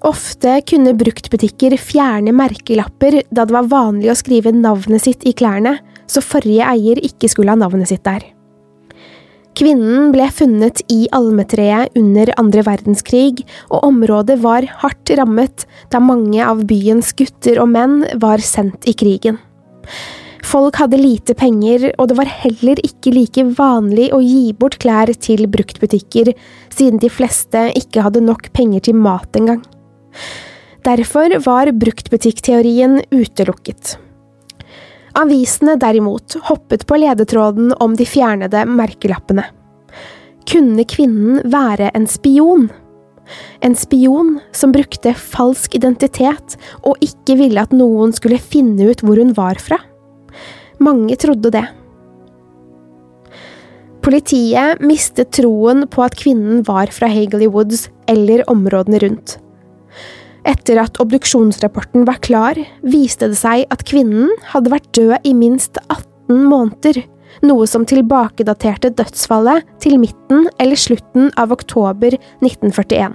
Ofte 0.06 0.60
kunne 0.70 0.94
bruktbutikker 0.98 1.74
fjerne 1.77 2.34
merkelapper 2.38 3.20
da 3.30 3.46
det 3.46 3.58
var 3.58 3.70
vanlig 3.70 4.13
å 4.13 4.18
skrive 4.18 4.53
navnet 4.53 5.03
sitt 5.03 5.25
i 5.25 5.34
klærne, 5.38 5.80
så 6.10 6.22
forrige 6.25 6.70
eier 6.70 7.01
ikke 7.06 7.30
skulle 7.30 7.53
ha 7.53 7.60
navnet 7.60 7.89
sitt 7.89 8.06
der. 8.06 8.22
Kvinnen 9.58 10.13
ble 10.13 10.29
funnet 10.31 10.79
i 10.91 11.05
almetreet 11.12 11.98
under 12.00 12.31
andre 12.39 12.63
verdenskrig, 12.65 13.43
og 13.70 13.84
området 13.89 14.39
var 14.43 14.65
hardt 14.84 15.12
rammet 15.20 15.65
da 15.91 16.00
mange 16.00 16.39
av 16.46 16.63
byens 16.70 17.12
gutter 17.20 17.60
og 17.62 17.72
menn 17.74 18.01
var 18.22 18.43
sendt 18.43 18.88
i 18.88 18.96
krigen. 18.96 19.41
Folk 20.48 20.79
hadde 20.81 20.98
lite 20.98 21.36
penger, 21.38 21.91
og 22.00 22.10
det 22.10 22.17
var 22.17 22.31
heller 22.31 22.79
ikke 22.84 23.13
like 23.13 23.43
vanlig 23.58 24.10
å 24.15 24.22
gi 24.24 24.53
bort 24.58 24.79
klær 24.81 25.12
til 25.22 25.46
bruktbutikker, 25.51 26.31
siden 26.74 27.01
de 27.03 27.12
fleste 27.13 27.67
ikke 27.77 28.08
hadde 28.08 28.24
nok 28.25 28.50
penger 28.55 28.88
til 28.88 28.98
mat 28.98 29.38
engang. 29.38 29.62
Derfor 30.81 31.36
var 31.46 31.70
bruktbutikkteorien 31.77 33.03
utelukket. 33.13 34.00
Avisene 35.18 35.75
derimot 35.75 36.38
hoppet 36.48 36.86
på 36.88 37.00
ledetråden 37.01 37.74
om 37.84 37.96
de 38.00 38.06
fjernede 38.08 38.63
merkelappene. 38.70 39.44
Kunne 40.48 40.86
kvinnen 40.88 41.41
være 41.51 41.91
en 41.98 42.08
spion? 42.08 42.70
En 43.63 43.75
spion 43.77 44.38
som 44.56 44.74
brukte 44.75 45.13
falsk 45.15 45.75
identitet 45.77 46.58
og 46.82 47.00
ikke 47.03 47.38
ville 47.39 47.62
at 47.62 47.75
noen 47.75 48.15
skulle 48.15 48.39
finne 48.41 48.89
ut 48.91 49.03
hvor 49.03 49.20
hun 49.20 49.36
var 49.38 49.60
fra? 49.62 49.77
Mange 50.82 51.15
trodde 51.20 51.51
det. 51.53 51.68
Politiet 54.01 54.82
mistet 54.82 55.30
troen 55.38 55.86
på 55.91 56.01
at 56.08 56.15
kvinnen 56.18 56.63
var 56.65 56.89
fra 56.89 57.12
Hagley 57.12 57.51
Woods 57.51 57.86
eller 58.10 58.41
områdene 58.50 58.98
rundt. 59.03 59.38
Etter 60.48 60.79
at 60.81 60.98
obduksjonsrapporten 61.01 62.05
var 62.07 62.21
klar, 62.25 62.57
viste 62.81 63.29
det 63.29 63.38
seg 63.38 63.65
at 63.74 63.83
kvinnen 63.88 64.31
hadde 64.53 64.74
vært 64.74 64.89
død 64.98 65.27
i 65.27 65.33
minst 65.38 65.77
18 65.88 66.48
måneder, 66.50 67.03
noe 67.45 67.67
som 67.69 67.86
tilbakedaterte 67.88 68.91
dødsfallet 68.98 69.67
til 69.83 70.00
midten 70.01 70.48
eller 70.60 70.79
slutten 70.79 71.29
av 71.39 71.53
oktober 71.53 72.17
1941. 72.41 73.13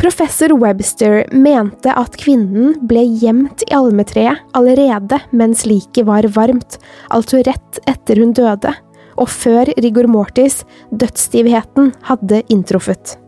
Professor 0.00 0.54
Webster 0.56 1.26
mente 1.36 1.92
at 1.92 2.14
kvinnen 2.22 2.72
ble 2.88 3.02
gjemt 3.20 3.66
i 3.66 3.74
almetreet 3.76 4.46
allerede 4.56 5.18
mens 5.36 5.66
liket 5.68 6.06
var 6.08 6.24
varmt, 6.32 6.78
altså 7.12 7.42
rett 7.44 7.82
etter 7.90 8.22
hun 8.22 8.32
døde, 8.36 8.72
og 9.20 9.28
før 9.28 9.68
rigor 9.76 10.08
mortis, 10.08 10.62
dødsstivheten, 10.88 11.92
hadde 12.08 12.40
inntruffet. 12.48 13.18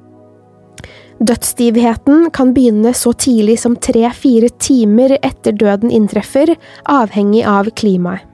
Dødsstivheten 1.23 2.31
kan 2.35 2.51
begynne 2.51 2.91
så 2.99 3.13
tidlig 3.15 3.61
som 3.63 3.77
tre–fire 3.79 4.49
timer 4.59 5.15
etter 5.23 5.55
døden 5.55 5.93
inntreffer, 5.95 6.51
avhengig 6.91 7.45
av 7.47 7.71
klimaet. 7.79 8.27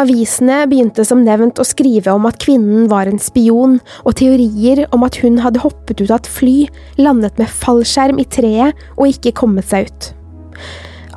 Avisene 0.00 0.62
begynte 0.70 1.04
som 1.04 1.20
nevnt 1.20 1.60
å 1.60 1.66
skrive 1.68 2.14
om 2.16 2.24
at 2.24 2.38
kvinnen 2.40 2.86
var 2.88 3.06
en 3.06 3.20
spion, 3.20 3.76
og 4.08 4.16
teorier 4.18 4.86
om 4.96 5.04
at 5.04 5.18
hun 5.20 5.36
hadde 5.44 5.60
hoppet 5.62 6.00
ut 6.00 6.08
av 6.08 6.22
et 6.22 6.30
fly, 6.32 6.56
landet 6.96 7.36
med 7.38 7.52
fallskjerm 7.52 8.18
i 8.18 8.24
treet 8.24 8.82
og 8.96 9.12
ikke 9.12 9.34
kommet 9.42 9.68
seg 9.68 9.90
ut. 9.90 10.08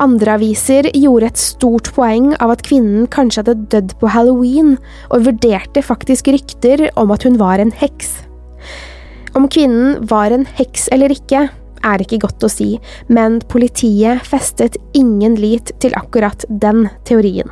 Andre 0.04 0.36
aviser 0.36 0.90
gjorde 0.92 1.32
et 1.32 1.40
stort 1.40 1.94
poeng 1.96 2.34
av 2.44 2.52
at 2.52 2.66
kvinnen 2.68 3.08
kanskje 3.08 3.46
hadde 3.46 3.70
dødd 3.72 3.96
på 4.02 4.12
halloween, 4.12 4.76
og 5.08 5.24
vurderte 5.30 5.82
faktisk 5.82 6.28
rykter 6.36 6.90
om 7.00 7.16
at 7.16 7.24
hun 7.24 7.40
var 7.40 7.64
en 7.64 7.72
heks. 7.80 8.18
Om 9.36 9.50
kvinnen 9.52 10.06
var 10.08 10.32
en 10.32 10.46
heks 10.56 10.88
eller 10.96 11.12
ikke, 11.12 11.50
er 11.86 12.02
ikke 12.02 12.22
godt 12.24 12.46
å 12.46 12.50
si, 12.50 12.70
men 13.12 13.42
politiet 13.52 14.24
festet 14.26 14.78
ingen 14.98 15.36
lit 15.38 15.74
til 15.84 15.96
akkurat 16.00 16.46
den 16.50 16.88
teorien. 17.08 17.52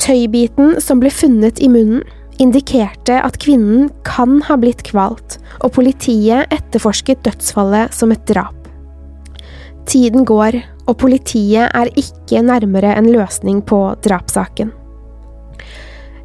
Tøybiten 0.00 0.78
som 0.80 1.02
ble 1.02 1.12
funnet 1.12 1.60
i 1.60 1.68
munnen, 1.70 2.02
indikerte 2.40 3.18
at 3.20 3.36
kvinnen 3.42 3.90
kan 4.08 4.38
ha 4.46 4.56
blitt 4.56 4.80
kvalt, 4.88 5.36
og 5.60 5.74
politiet 5.76 6.48
etterforsket 6.54 7.20
dødsfallet 7.26 7.92
som 7.92 8.14
et 8.14 8.22
drap. 8.30 8.56
Tiden 9.90 10.24
går, 10.24 10.56
og 10.88 10.96
politiet 11.02 11.68
er 11.76 11.90
ikke 12.00 12.40
nærmere 12.46 12.94
en 12.96 13.10
løsning 13.12 13.60
på 13.68 13.82
drapssaken. 14.06 14.72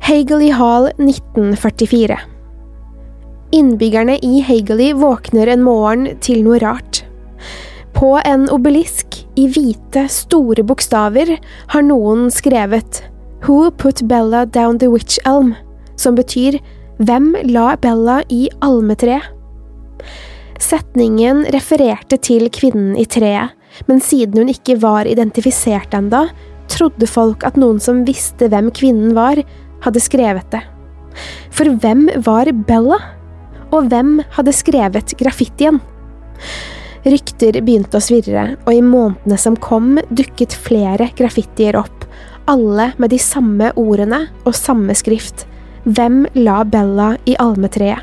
Hageley 0.05 0.53
Hall 0.55 0.87
1944 0.95 2.34
Innbyggerne 3.55 4.17
i 4.21 4.41
Hageley 4.43 4.93
våkner 4.93 5.47
en 5.47 5.61
morgen 5.63 6.09
til 6.19 6.41
noe 6.43 6.57
rart. 6.59 7.05
På 7.95 8.17
en 8.27 8.49
obelisk 8.51 9.21
i 9.39 9.45
hvite, 9.47 10.09
store 10.11 10.65
bokstaver 10.67 11.37
har 11.71 11.85
noen 11.87 12.27
skrevet 12.35 12.99
Who 13.45 13.69
put 13.71 14.03
Bella 14.09 14.43
down 14.43 14.81
the 14.83 14.91
witch 14.91 15.21
elm? 15.23 15.53
som 15.95 16.19
betyr 16.19 16.59
Hvem 16.99 17.31
la 17.47 17.77
Bella 17.79 18.19
i 18.27 18.49
almetreet? 18.59 19.31
Setningen 20.59 21.45
refererte 21.55 22.19
til 22.19 22.49
kvinnen 22.51 22.93
i 22.99 23.07
treet, 23.07 23.55
men 23.87 24.03
siden 24.03 24.43
hun 24.43 24.51
ikke 24.51 24.81
var 24.83 25.07
identifisert 25.07 25.95
enda, 25.95 26.25
trodde 26.67 27.07
folk 27.07 27.47
at 27.47 27.55
noen 27.55 27.79
som 27.79 28.03
visste 28.03 28.51
hvem 28.51 28.73
kvinnen 28.75 29.15
var, 29.15 29.39
hadde 29.87 30.03
skrevet 30.03 30.47
det. 30.51 30.65
For 31.55 31.71
hvem 31.79 32.09
var 32.27 32.51
Bella? 32.67 32.99
Og 33.73 33.89
hvem 33.91 34.19
hadde 34.37 34.53
skrevet 34.55 35.15
graffitien? 35.19 35.81
Rykter 37.05 37.59
begynte 37.61 37.99
å 37.99 38.03
svirre, 38.03 38.55
og 38.65 38.71
i 38.73 38.81
månedene 38.81 39.37
som 39.37 39.57
kom, 39.61 39.99
dukket 40.09 40.55
flere 40.57 41.11
graffitier 41.17 41.77
opp, 41.77 42.07
alle 42.49 42.91
med 42.97 43.13
de 43.13 43.19
samme 43.21 43.71
ordene 43.77 44.25
og 44.43 44.57
samme 44.57 44.95
skrift. 44.97 45.45
Hvem 45.85 46.23
la 46.37 46.63
Bella 46.65 47.13
i 47.29 47.37
almetreet? 47.41 48.01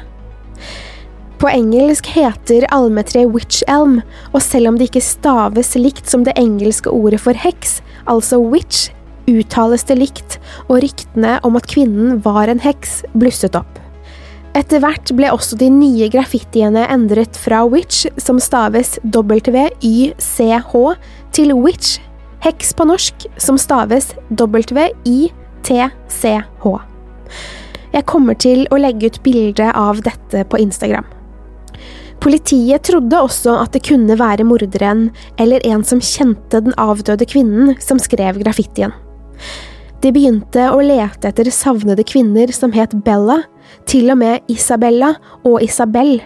På 1.42 1.50
engelsk 1.50 2.06
heter 2.14 2.68
almetreet 2.70 3.32
witch 3.34 3.64
elm, 3.66 3.98
og 4.30 4.44
selv 4.44 4.70
om 4.70 4.78
det 4.78 4.92
ikke 4.92 5.02
staves 5.02 5.74
likt 5.74 6.06
som 6.06 6.22
det 6.22 6.36
engelske 6.38 6.90
ordet 6.94 7.18
for 7.24 7.34
heks, 7.34 7.80
altså 8.06 8.38
witch, 8.38 8.92
uttales 9.26 9.82
det 9.90 9.98
likt, 9.98 10.38
og 10.68 10.84
ryktene 10.86 11.40
om 11.42 11.58
at 11.58 11.66
kvinnen 11.66 12.22
var 12.22 12.46
en 12.46 12.62
heks, 12.62 13.00
blusset 13.18 13.58
opp. 13.58 13.81
Etter 14.52 14.82
hvert 14.84 15.08
ble 15.16 15.30
også 15.32 15.56
de 15.56 15.70
nye 15.72 16.10
graffitiene 16.12 16.82
endret 16.92 17.38
fra 17.40 17.62
witch, 17.64 18.04
som 18.20 18.36
staves 18.42 18.98
W-Y-C-H, 19.14 20.72
til 21.32 21.54
witch, 21.56 22.00
heks 22.44 22.74
på 22.76 22.84
norsk, 22.90 23.24
som 23.40 23.56
staves 23.60 24.12
W-I-T-C-H. 24.36 25.32
Jeg 27.92 28.08
kommer 28.08 28.34
til 28.40 28.66
å 28.68 28.76
legge 28.80 29.06
ut 29.08 29.22
bilde 29.24 29.72
av 29.72 30.04
dette 30.04 30.44
på 30.48 30.60
Instagram. 30.60 31.08
Politiet 32.22 32.84
trodde 32.86 33.18
også 33.24 33.56
at 33.64 33.72
det 33.74 33.82
kunne 33.88 34.14
være 34.20 34.44
morderen 34.46 35.08
eller 35.42 35.64
en 35.66 35.82
som 35.84 36.00
kjente 36.04 36.60
den 36.62 36.76
avdøde 36.78 37.26
kvinnen 37.26 37.72
som 37.82 37.98
skrev 37.98 38.38
graffitien. 38.44 38.92
De 40.02 40.10
begynte 40.10 40.64
å 40.74 40.80
lete 40.82 41.30
etter 41.30 41.46
savnede 41.54 42.02
kvinner 42.02 42.50
som 42.54 42.72
het 42.74 42.94
Bella, 43.06 43.44
til 43.86 44.10
og 44.10 44.18
med 44.18 44.50
Isabella 44.50 45.12
og 45.46 45.62
Isabel. 45.62 46.16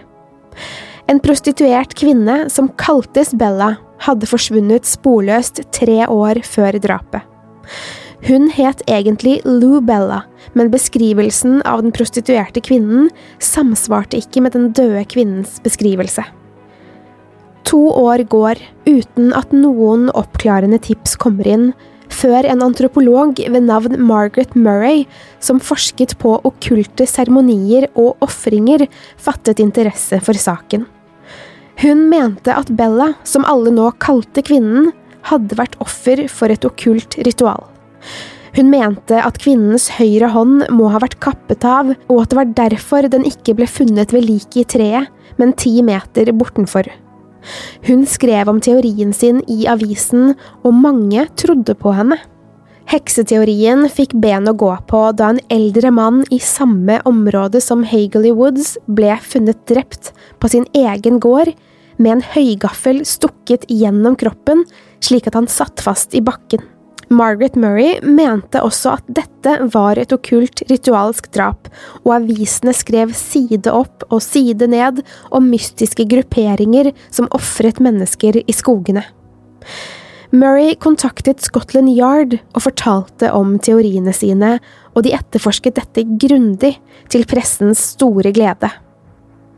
En 1.07 1.21
prostituert 1.23 1.93
kvinne 1.97 2.47
som 2.49 2.71
kaltes 2.81 3.35
Bella, 3.37 3.75
hadde 4.01 4.29
forsvunnet 4.29 4.85
sporløst 4.85 5.63
tre 5.73 6.03
år 6.05 6.41
før 6.45 6.77
drapet. 6.81 7.23
Hun 8.27 8.47
het 8.53 8.81
egentlig 8.89 9.39
Lou 9.45 9.79
Bella, 9.81 10.23
men 10.57 10.69
beskrivelsen 10.73 11.61
av 11.69 11.83
den 11.85 11.93
prostituerte 11.93 12.61
kvinnen 12.65 13.11
samsvarte 13.41 14.17
ikke 14.21 14.41
med 14.45 14.57
den 14.57 14.71
døde 14.77 15.03
kvinnens 15.09 15.59
beskrivelse. 15.65 16.25
To 17.69 17.81
år 17.93 18.23
går 18.29 18.61
uten 18.87 19.33
at 19.37 19.53
noen 19.53 20.07
oppklarende 20.17 20.79
tips 20.81 21.17
kommer 21.21 21.49
inn, 21.49 21.69
før 22.13 22.47
en 22.49 22.63
antropolog 22.65 23.39
ved 23.39 23.65
navn 23.67 23.97
Margaret 24.01 24.53
Murray, 24.55 25.05
som 25.39 25.61
forsket 25.63 26.15
på 26.21 26.35
okkulte 26.47 27.07
seremonier 27.09 27.89
og 27.95 28.15
ofringer, 28.25 28.87
fattet 29.17 29.61
interesse 29.63 30.21
for 30.23 30.37
saken. 30.37 30.85
Hun 31.77 32.07
mente 32.09 32.53
at 32.53 32.71
Bella, 32.73 33.11
som 33.27 33.45
alle 33.45 33.73
nå 33.73 33.91
kalte 34.01 34.41
kvinnen, 34.45 34.91
hadde 35.27 35.57
vært 35.59 35.77
offer 35.83 36.23
for 36.31 36.53
et 36.53 36.65
okkult 36.65 37.19
ritual. 37.27 37.67
Hun 38.57 38.71
mente 38.71 39.19
at 39.21 39.37
kvinnens 39.37 39.89
høyre 39.99 40.31
hånd 40.33 40.63
må 40.73 40.87
ha 40.89 41.01
vært 41.03 41.19
kappet 41.21 41.65
av, 41.67 41.91
og 42.09 42.21
at 42.23 42.31
det 42.31 42.39
var 42.39 42.55
derfor 42.63 43.09
den 43.11 43.27
ikke 43.29 43.53
ble 43.59 43.67
funnet 43.69 44.15
ved 44.15 44.25
liket 44.25 44.63
i 44.63 44.69
treet, 44.77 45.11
men 45.37 45.53
ti 45.53 45.75
meter 45.85 46.31
bortenfor. 46.33 46.89
Hun 47.87 48.05
skrev 48.09 48.49
om 48.51 48.61
teorien 48.63 49.13
sin 49.13 49.43
i 49.47 49.65
avisen, 49.69 50.33
og 50.63 50.75
mange 50.75 51.27
trodde 51.39 51.75
på 51.77 51.93
henne. 51.97 52.19
Hekseteorien 52.87 53.83
fikk 53.91 54.13
ben 54.15 54.47
å 54.47 54.55
gå 54.55 54.69
på 54.87 55.01
da 55.19 55.33
en 55.33 55.41
eldre 55.51 55.91
mann 55.91 56.21
i 56.31 56.39
samme 56.39 57.01
område 57.09 57.59
som 57.63 57.83
Hageley 57.83 58.31
Woods 58.31 58.77
ble 58.87 59.17
funnet 59.19 59.59
drept 59.67 60.13
på 60.39 60.51
sin 60.53 60.63
egen 60.71 61.19
gård 61.19 61.51
med 61.99 62.13
en 62.13 62.23
høygaffel 62.35 63.03
stukket 63.09 63.67
gjennom 63.67 64.15
kroppen 64.19 64.63
slik 65.03 65.27
at 65.27 65.35
han 65.35 65.51
satt 65.51 65.83
fast 65.83 66.15
i 66.15 66.23
bakken. 66.23 66.63
Margaret 67.09 67.55
Murray 67.55 68.01
mente 68.03 68.59
også 68.59 68.97
at 68.97 69.11
dette 69.15 69.53
var 69.73 69.99
et 69.99 70.11
okkult 70.11 70.63
ritualsk 70.67 71.29
drap, 71.35 71.69
og 72.03 72.17
avisene 72.17 72.73
skrev 72.75 73.13
side 73.15 73.71
opp 73.71 74.03
og 74.09 74.19
side 74.23 74.67
ned 74.67 74.99
om 75.31 75.47
mystiske 75.47 76.03
grupperinger 76.09 76.91
som 77.07 77.29
ofret 77.35 77.79
mennesker 77.83 78.41
i 78.43 78.55
skogene. 78.55 79.05
Murray 80.35 80.75
kontaktet 80.83 81.39
Scotland 81.45 81.93
Yard 81.95 82.35
og 82.51 82.65
fortalte 82.65 83.31
om 83.31 83.55
teoriene 83.63 84.11
sine, 84.11 84.57
og 84.91 85.05
de 85.05 85.15
etterforsket 85.15 85.77
dette 85.79 86.03
grundig, 86.19 86.75
til 87.07 87.23
pressens 87.29 87.93
store 87.95 88.33
glede. 88.35 88.67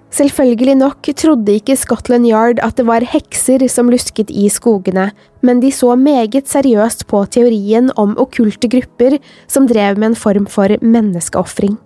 Selvfølgelig 0.10 0.74
nok 0.80 1.10
trodde 1.14 1.54
ikke 1.54 1.76
Scotland 1.78 2.26
Yard 2.26 2.62
at 2.66 2.80
det 2.80 2.86
var 2.88 3.06
hekser 3.06 3.62
som 3.70 3.92
lusket 3.94 4.32
i 4.34 4.48
skogene, 4.50 5.12
men 5.46 5.62
de 5.62 5.70
så 5.72 5.94
meget 5.96 6.50
seriøst 6.50 7.06
på 7.08 7.22
teorien 7.30 7.92
om 7.96 8.16
okkulte 8.18 8.72
grupper 8.74 9.20
som 9.48 9.68
drev 9.70 10.00
med 10.02 10.12
en 10.12 10.18
form 10.18 10.48
for 10.50 10.74
menneskeofring. 10.82 11.78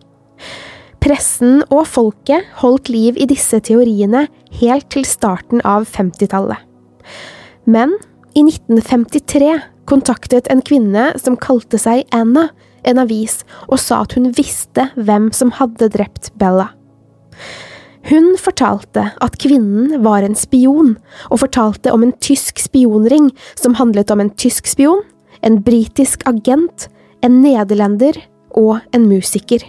Pressen 1.04 1.66
og 1.68 1.84
folket 1.92 2.48
holdt 2.62 2.88
liv 2.88 3.20
i 3.20 3.28
disse 3.28 3.60
teoriene 3.60 4.30
helt 4.62 4.88
til 4.94 5.04
starten 5.04 5.60
av 5.68 5.84
50-tallet. 5.92 6.62
Men 7.68 7.98
i 8.40 8.46
1953 8.48 9.52
kontaktet 9.90 10.48
en 10.48 10.64
kvinne 10.64 11.10
som 11.20 11.36
kalte 11.36 11.76
seg 11.82 12.08
Anna, 12.16 12.48
en 12.88 13.04
avis 13.04 13.42
og 13.68 13.82
sa 13.84 14.00
at 14.08 14.16
hun 14.16 14.32
visste 14.36 14.88
hvem 14.96 15.28
som 15.36 15.52
hadde 15.60 15.92
drept 15.92 16.32
Bella. 16.40 16.70
Hun 18.04 18.34
fortalte 18.40 19.06
at 19.24 19.38
kvinnen 19.40 20.02
var 20.04 20.26
en 20.26 20.36
spion, 20.36 20.98
og 21.32 21.40
fortalte 21.46 21.94
om 21.96 22.04
en 22.04 22.16
tysk 22.24 22.60
spionring 22.60 23.30
som 23.56 23.78
handlet 23.80 24.12
om 24.12 24.24
en 24.24 24.34
tysk 24.36 24.68
spion, 24.68 25.04
en 25.44 25.62
britisk 25.64 26.26
agent, 26.28 26.90
en 27.24 27.40
nederlender 27.44 28.20
og 28.60 28.82
en 28.92 29.08
musiker. 29.08 29.64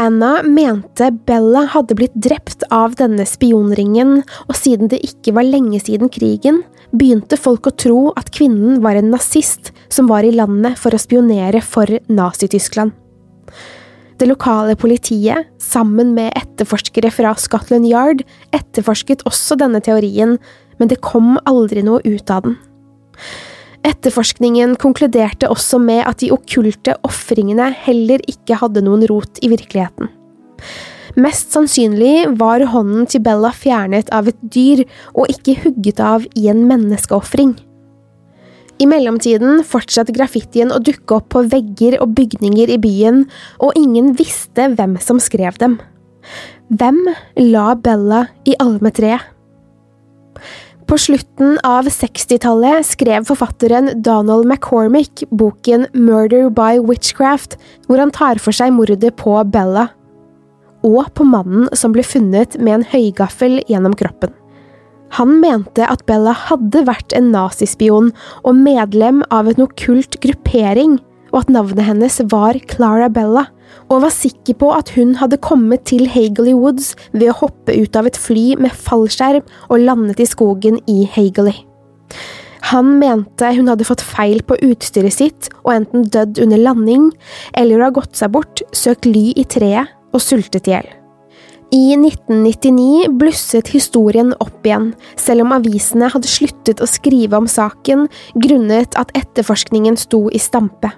Anna 0.00 0.40
mente 0.42 1.10
Bella 1.26 1.66
hadde 1.74 1.94
blitt 1.98 2.14
drept 2.16 2.64
av 2.72 2.94
denne 2.96 3.26
spionringen, 3.28 4.22
og 4.48 4.56
siden 4.56 4.88
det 4.88 5.02
ikke 5.04 5.34
var 5.36 5.46
lenge 5.46 5.82
siden 5.82 6.10
krigen, 6.12 6.62
begynte 6.96 7.36
folk 7.40 7.68
å 7.68 7.74
tro 7.76 8.00
at 8.16 8.32
kvinnen 8.32 8.80
var 8.84 8.96
en 8.98 9.12
nazist 9.12 9.72
som 9.92 10.08
var 10.08 10.24
i 10.24 10.32
landet 10.32 10.78
for 10.80 10.94
å 10.94 11.00
spionere 11.00 11.60
for 11.64 11.90
Nazi-Tyskland. 12.08 12.94
Det 14.22 14.28
lokale 14.30 14.76
politiet, 14.78 15.48
sammen 15.58 16.12
med 16.14 16.30
etterforskere 16.38 17.08
fra 17.10 17.32
Scotland 17.42 17.88
Yard, 17.90 18.20
etterforsket 18.54 19.24
også 19.26 19.56
denne 19.58 19.80
teorien, 19.82 20.36
men 20.78 20.90
det 20.92 21.00
kom 21.02 21.40
aldri 21.42 21.82
noe 21.82 21.98
ut 22.06 22.30
av 22.30 22.44
den. 22.46 22.54
Etterforskningen 23.82 24.76
konkluderte 24.78 25.50
også 25.50 25.80
med 25.82 26.04
at 26.06 26.22
de 26.22 26.30
okkulte 26.30 26.94
ofringene 27.02 27.72
heller 27.82 28.22
ikke 28.30 28.60
hadde 28.62 28.84
noen 28.86 29.02
rot 29.10 29.42
i 29.42 29.50
virkeligheten. 29.50 30.12
Mest 31.18 31.50
sannsynlig 31.50 32.30
var 32.38 32.62
hånden 32.70 33.10
til 33.10 33.26
Bella 33.26 33.50
fjernet 33.50 34.14
av 34.14 34.30
et 34.30 34.38
dyr 34.54 34.84
og 35.16 35.34
ikke 35.34 35.58
hugget 35.66 35.98
av 35.98 36.30
i 36.38 36.46
en 36.52 36.62
menneskeofring. 36.70 37.56
I 38.80 38.86
mellomtiden 38.88 39.60
fortsatte 39.68 40.14
graffitien 40.16 40.72
å 40.72 40.80
dukke 40.82 41.18
opp 41.18 41.28
på 41.34 41.44
vegger 41.52 41.98
og 42.02 42.14
bygninger 42.16 42.72
i 42.72 42.78
byen, 42.82 43.24
og 43.60 43.76
ingen 43.78 44.12
visste 44.18 44.70
hvem 44.76 44.96
som 45.02 45.20
skrev 45.22 45.58
dem. 45.60 45.78
Hvem 46.72 47.04
la 47.52 47.72
Bella 47.76 48.26
i 48.48 48.56
almetreet? 48.62 49.28
På 50.88 50.98
slutten 51.00 51.54
av 51.64 51.86
60-tallet 51.88 52.84
skrev 52.84 53.24
forfatteren 53.28 54.02
Donald 54.04 54.44
McCormick 54.44 55.22
boken 55.30 55.86
Murder 55.94 56.50
by 56.52 56.82
Witchcraft, 56.82 57.56
hvor 57.86 58.02
han 58.02 58.12
tar 58.12 58.42
for 58.42 58.52
seg 58.56 58.74
mordet 58.76 59.14
på 59.16 59.38
Bella, 59.48 59.86
og 60.82 61.06
på 61.14 61.24
mannen 61.24 61.70
som 61.78 61.94
ble 61.94 62.04
funnet 62.04 62.58
med 62.58 62.80
en 62.80 62.86
høygaffel 62.92 63.60
gjennom 63.70 63.94
kroppen. 63.96 64.34
Han 65.18 65.40
mente 65.42 65.84
at 65.84 66.04
Bella 66.08 66.32
hadde 66.48 66.84
vært 66.88 67.12
en 67.16 67.32
nazispion 67.34 68.12
og 68.42 68.54
medlem 68.56 69.20
av 69.34 69.50
en 69.50 69.66
okkult 69.66 70.16
gruppering, 70.24 70.98
og 71.32 71.42
at 71.42 71.52
navnet 71.52 71.84
hennes 71.84 72.20
var 72.32 72.56
Clara 72.70 73.08
Bella, 73.12 73.46
og 73.88 74.04
var 74.04 74.12
sikker 74.14 74.56
på 74.60 74.70
at 74.72 74.92
hun 74.96 75.16
hadde 75.20 75.40
kommet 75.44 75.84
til 75.88 76.06
Hagley 76.12 76.54
Woods 76.56 76.92
ved 77.12 77.28
å 77.32 77.38
hoppe 77.42 77.76
ut 77.76 77.96
av 77.96 78.08
et 78.08 78.20
fly 78.20 78.52
med 78.60 78.72
fallskjerm 78.72 79.44
og 79.68 79.84
landet 79.84 80.20
i 80.20 80.28
skogen 80.28 80.80
i 80.88 81.02
Hagley. 81.12 81.56
Han 82.70 82.94
mente 83.00 83.50
hun 83.56 83.68
hadde 83.68 83.88
fått 83.88 84.04
feil 84.06 84.40
på 84.46 84.56
utstyret 84.64 85.16
sitt 85.16 85.50
og 85.64 85.74
enten 85.74 86.06
dødd 86.14 86.40
under 86.44 86.60
landing, 86.62 87.10
eller 87.58 87.84
ha 87.84 87.92
gått 87.92 88.16
seg 88.16 88.32
bort, 88.32 88.64
søkt 88.72 89.08
ly 89.08 89.32
i 89.36 89.44
treet 89.44 89.92
og 90.12 90.22
sultet 90.24 90.68
i 90.70 90.76
hjel. 90.76 90.92
I 91.72 91.94
1999 91.96 93.06
blusset 93.16 93.70
historien 93.72 94.34
opp 94.44 94.66
igjen, 94.68 94.90
selv 95.16 95.46
om 95.46 95.54
avisene 95.56 96.10
hadde 96.12 96.28
sluttet 96.28 96.82
å 96.84 96.88
skrive 96.90 97.38
om 97.40 97.46
saken 97.48 98.10
grunnet 98.44 98.92
at 99.00 99.14
etterforskningen 99.16 99.96
sto 99.96 100.26
i 100.28 100.40
stampe. 100.42 100.90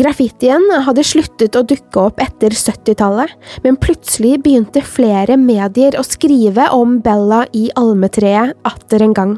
Graffitien 0.00 0.64
hadde 0.86 1.04
sluttet 1.04 1.58
å 1.60 1.64
dukke 1.66 2.06
opp 2.08 2.22
etter 2.24 2.56
70-tallet, 2.56 3.34
men 3.64 3.76
plutselig 3.76 4.38
begynte 4.46 4.80
flere 4.80 5.36
medier 5.36 6.00
å 6.00 6.06
skrive 6.08 6.70
om 6.72 7.02
Bella 7.04 7.42
i 7.52 7.66
almetreet 7.76 8.56
atter 8.68 9.04
en 9.04 9.16
gang. 9.18 9.36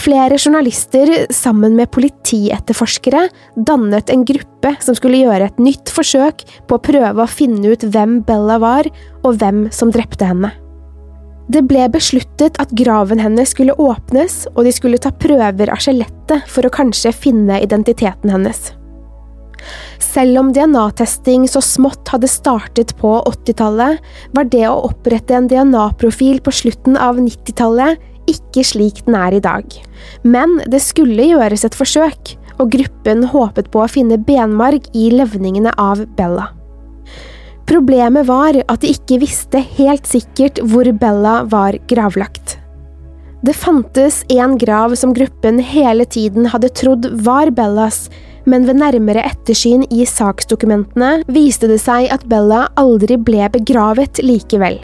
Flere 0.00 0.38
journalister, 0.38 1.10
sammen 1.34 1.74
med 1.76 1.90
politietterforskere, 1.92 3.26
dannet 3.68 4.08
en 4.08 4.22
gruppe 4.24 4.72
som 4.80 4.96
skulle 4.96 5.20
gjøre 5.20 5.50
et 5.50 5.60
nytt 5.60 5.92
forsøk 5.92 6.46
på 6.70 6.78
å 6.78 6.82
prøve 6.86 7.20
å 7.20 7.28
finne 7.28 7.74
ut 7.74 7.84
hvem 7.84 8.20
Bella 8.24 8.56
var, 8.62 8.88
og 9.20 9.36
hvem 9.42 9.66
som 9.74 9.92
drepte 9.92 10.30
henne. 10.30 10.54
Det 11.52 11.64
ble 11.68 11.84
besluttet 11.92 12.56
at 12.62 12.72
graven 12.78 13.20
hennes 13.20 13.52
skulle 13.52 13.76
åpnes, 13.76 14.46
og 14.54 14.64
de 14.64 14.72
skulle 14.72 15.00
ta 15.02 15.12
prøver 15.12 15.68
av 15.68 15.82
skjelettet 15.82 16.48
for 16.48 16.64
å 16.64 16.72
kanskje 16.72 17.12
finne 17.12 17.60
identiteten 17.60 18.32
hennes. 18.32 18.70
Selv 20.00 20.40
om 20.40 20.52
DNA-testing 20.56 21.44
så 21.50 21.60
smått 21.60 22.08
hadde 22.08 22.30
startet 22.30 22.94
på 22.96 23.18
80-tallet, 23.28 24.00
var 24.32 24.48
det 24.48 24.64
å 24.70 24.78
opprette 24.88 25.36
en 25.36 25.50
DNA-profil 25.50 26.40
på 26.46 26.54
slutten 26.62 26.96
av 26.96 27.20
90-tallet 27.20 28.00
ikke 28.28 28.64
slik 28.66 29.04
den 29.06 29.16
er 29.18 29.36
i 29.36 29.42
dag. 29.44 29.64
Men 30.22 30.58
det 30.70 30.82
skulle 30.84 31.30
gjøres 31.32 31.64
et 31.64 31.76
forsøk, 31.76 32.36
og 32.60 32.72
gruppen 32.74 33.24
håpet 33.32 33.70
på 33.72 33.84
å 33.84 33.90
finne 33.90 34.20
benmarg 34.20 34.88
i 34.92 35.08
levningene 35.14 35.72
av 35.80 36.04
Bella. 36.18 36.50
Problemet 37.70 38.26
var 38.26 38.56
at 38.66 38.82
de 38.82 38.90
ikke 38.90 39.20
visste 39.22 39.62
helt 39.78 40.08
sikkert 40.10 40.58
hvor 40.72 40.88
Bella 41.00 41.40
var 41.48 41.78
gravlagt. 41.88 42.56
Det 43.46 43.54
fantes 43.56 44.20
en 44.28 44.58
grav 44.60 44.94
som 45.00 45.14
gruppen 45.16 45.62
hele 45.64 46.04
tiden 46.04 46.50
hadde 46.52 46.68
trodd 46.76 47.06
var 47.24 47.48
Bellas, 47.56 48.08
men 48.44 48.66
ved 48.68 48.80
nærmere 48.82 49.22
ettersyn 49.24 49.86
i 49.88 50.04
saksdokumentene 50.08 51.22
viste 51.32 51.70
det 51.70 51.78
seg 51.80 52.10
at 52.12 52.26
Bella 52.28 52.66
aldri 52.80 53.16
ble 53.16 53.48
begravet 53.54 54.20
likevel. 54.24 54.76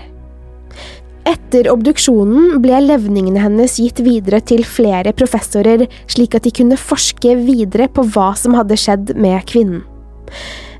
Etter 1.26 1.66
obduksjonen 1.72 2.60
ble 2.62 2.78
levningene 2.84 3.40
hennes 3.42 3.80
gitt 3.82 3.98
videre 4.06 4.38
til 4.46 4.62
flere 4.66 5.10
professorer, 5.16 5.86
slik 6.06 6.36
at 6.38 6.46
de 6.46 6.52
kunne 6.54 6.78
forske 6.78 7.34
videre 7.40 7.88
på 7.90 8.04
hva 8.14 8.30
som 8.38 8.54
hadde 8.54 8.78
skjedd 8.78 9.16
med 9.18 9.42
kvinnen. 9.50 9.82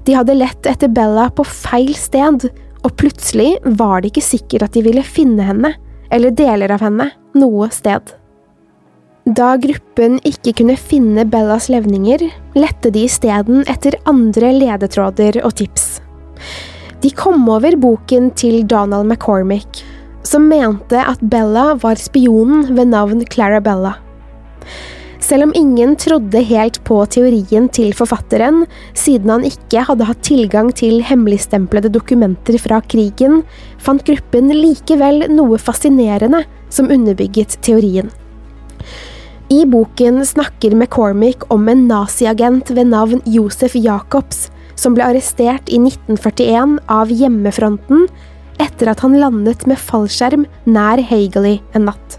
De 0.07 0.15
hadde 0.15 0.37
lett 0.39 0.69
etter 0.71 0.93
Bella 0.95 1.27
på 1.35 1.43
feil 1.47 1.91
sted, 1.99 2.47
og 2.87 2.95
plutselig 3.01 3.57
var 3.81 4.03
det 4.03 4.13
ikke 4.13 4.23
sikkert 4.23 4.69
at 4.69 4.77
de 4.77 4.85
ville 4.87 5.03
finne 5.03 5.43
henne, 5.49 5.73
eller 6.15 6.31
deler 6.31 6.71
av 6.77 6.85
henne, 6.87 7.09
noe 7.35 7.67
sted. 7.75 8.15
Da 9.27 9.57
gruppen 9.59 10.21
ikke 10.23 10.53
kunne 10.61 10.77
finne 10.79 11.25
Bellas 11.27 11.67
levninger, 11.73 12.23
lette 12.55 12.93
de 12.95 13.03
isteden 13.09 13.65
etter 13.67 13.99
andre 14.07 14.53
ledetråder 14.55 15.41
og 15.43 15.57
tips. 15.59 15.97
De 17.03 17.11
kom 17.11 17.43
over 17.51 17.75
boken 17.83 18.31
til 18.39 18.63
Donald 18.71 19.11
McCormick, 19.11 19.83
som 20.27 20.49
mente 20.51 20.99
at 20.99 21.23
Bella 21.23 21.75
var 21.83 22.01
spionen 22.01 22.75
ved 22.77 22.91
navn 22.93 23.23
Clara 23.31 23.63
Bella. 23.63 23.97
Selv 25.27 25.49
om 25.49 25.53
ingen 25.59 25.97
trodde 25.99 26.43
helt 26.47 26.79
på 26.87 27.01
teorien 27.11 27.67
til 27.75 27.91
forfatteren, 27.97 28.65
siden 28.95 29.33
han 29.33 29.47
ikke 29.49 29.83
hadde 29.89 30.07
hatt 30.07 30.21
tilgang 30.27 30.69
til 30.77 31.01
hemmeligstemplede 31.03 31.91
dokumenter 31.95 32.59
fra 32.63 32.79
krigen, 32.85 33.41
fant 33.83 34.05
gruppen 34.07 34.53
likevel 34.55 35.25
noe 35.33 35.59
fascinerende 35.59 36.45
som 36.71 36.93
underbygget 36.95 37.59
teorien. 37.67 38.13
I 39.51 39.65
boken 39.67 40.23
snakker 40.27 40.75
McCormick 40.75 41.43
om 41.55 41.67
en 41.71 41.87
naziagent 41.91 42.71
ved 42.75 42.91
navn 42.91 43.23
Josef 43.31 43.75
Jacobs, 43.79 44.49
som 44.79 44.95
ble 44.95 45.07
arrestert 45.07 45.71
i 45.73 45.79
1941 45.81 46.79
av 46.93 47.11
hjemmefronten 47.11 48.07
etter 48.63 48.91
at 48.93 49.03
han 49.05 49.17
landet 49.21 49.67
med 49.69 49.81
fallskjerm 49.81 50.47
nær 50.69 51.03
Hageley 51.11 51.61
en 51.77 51.89
natt. 51.91 52.19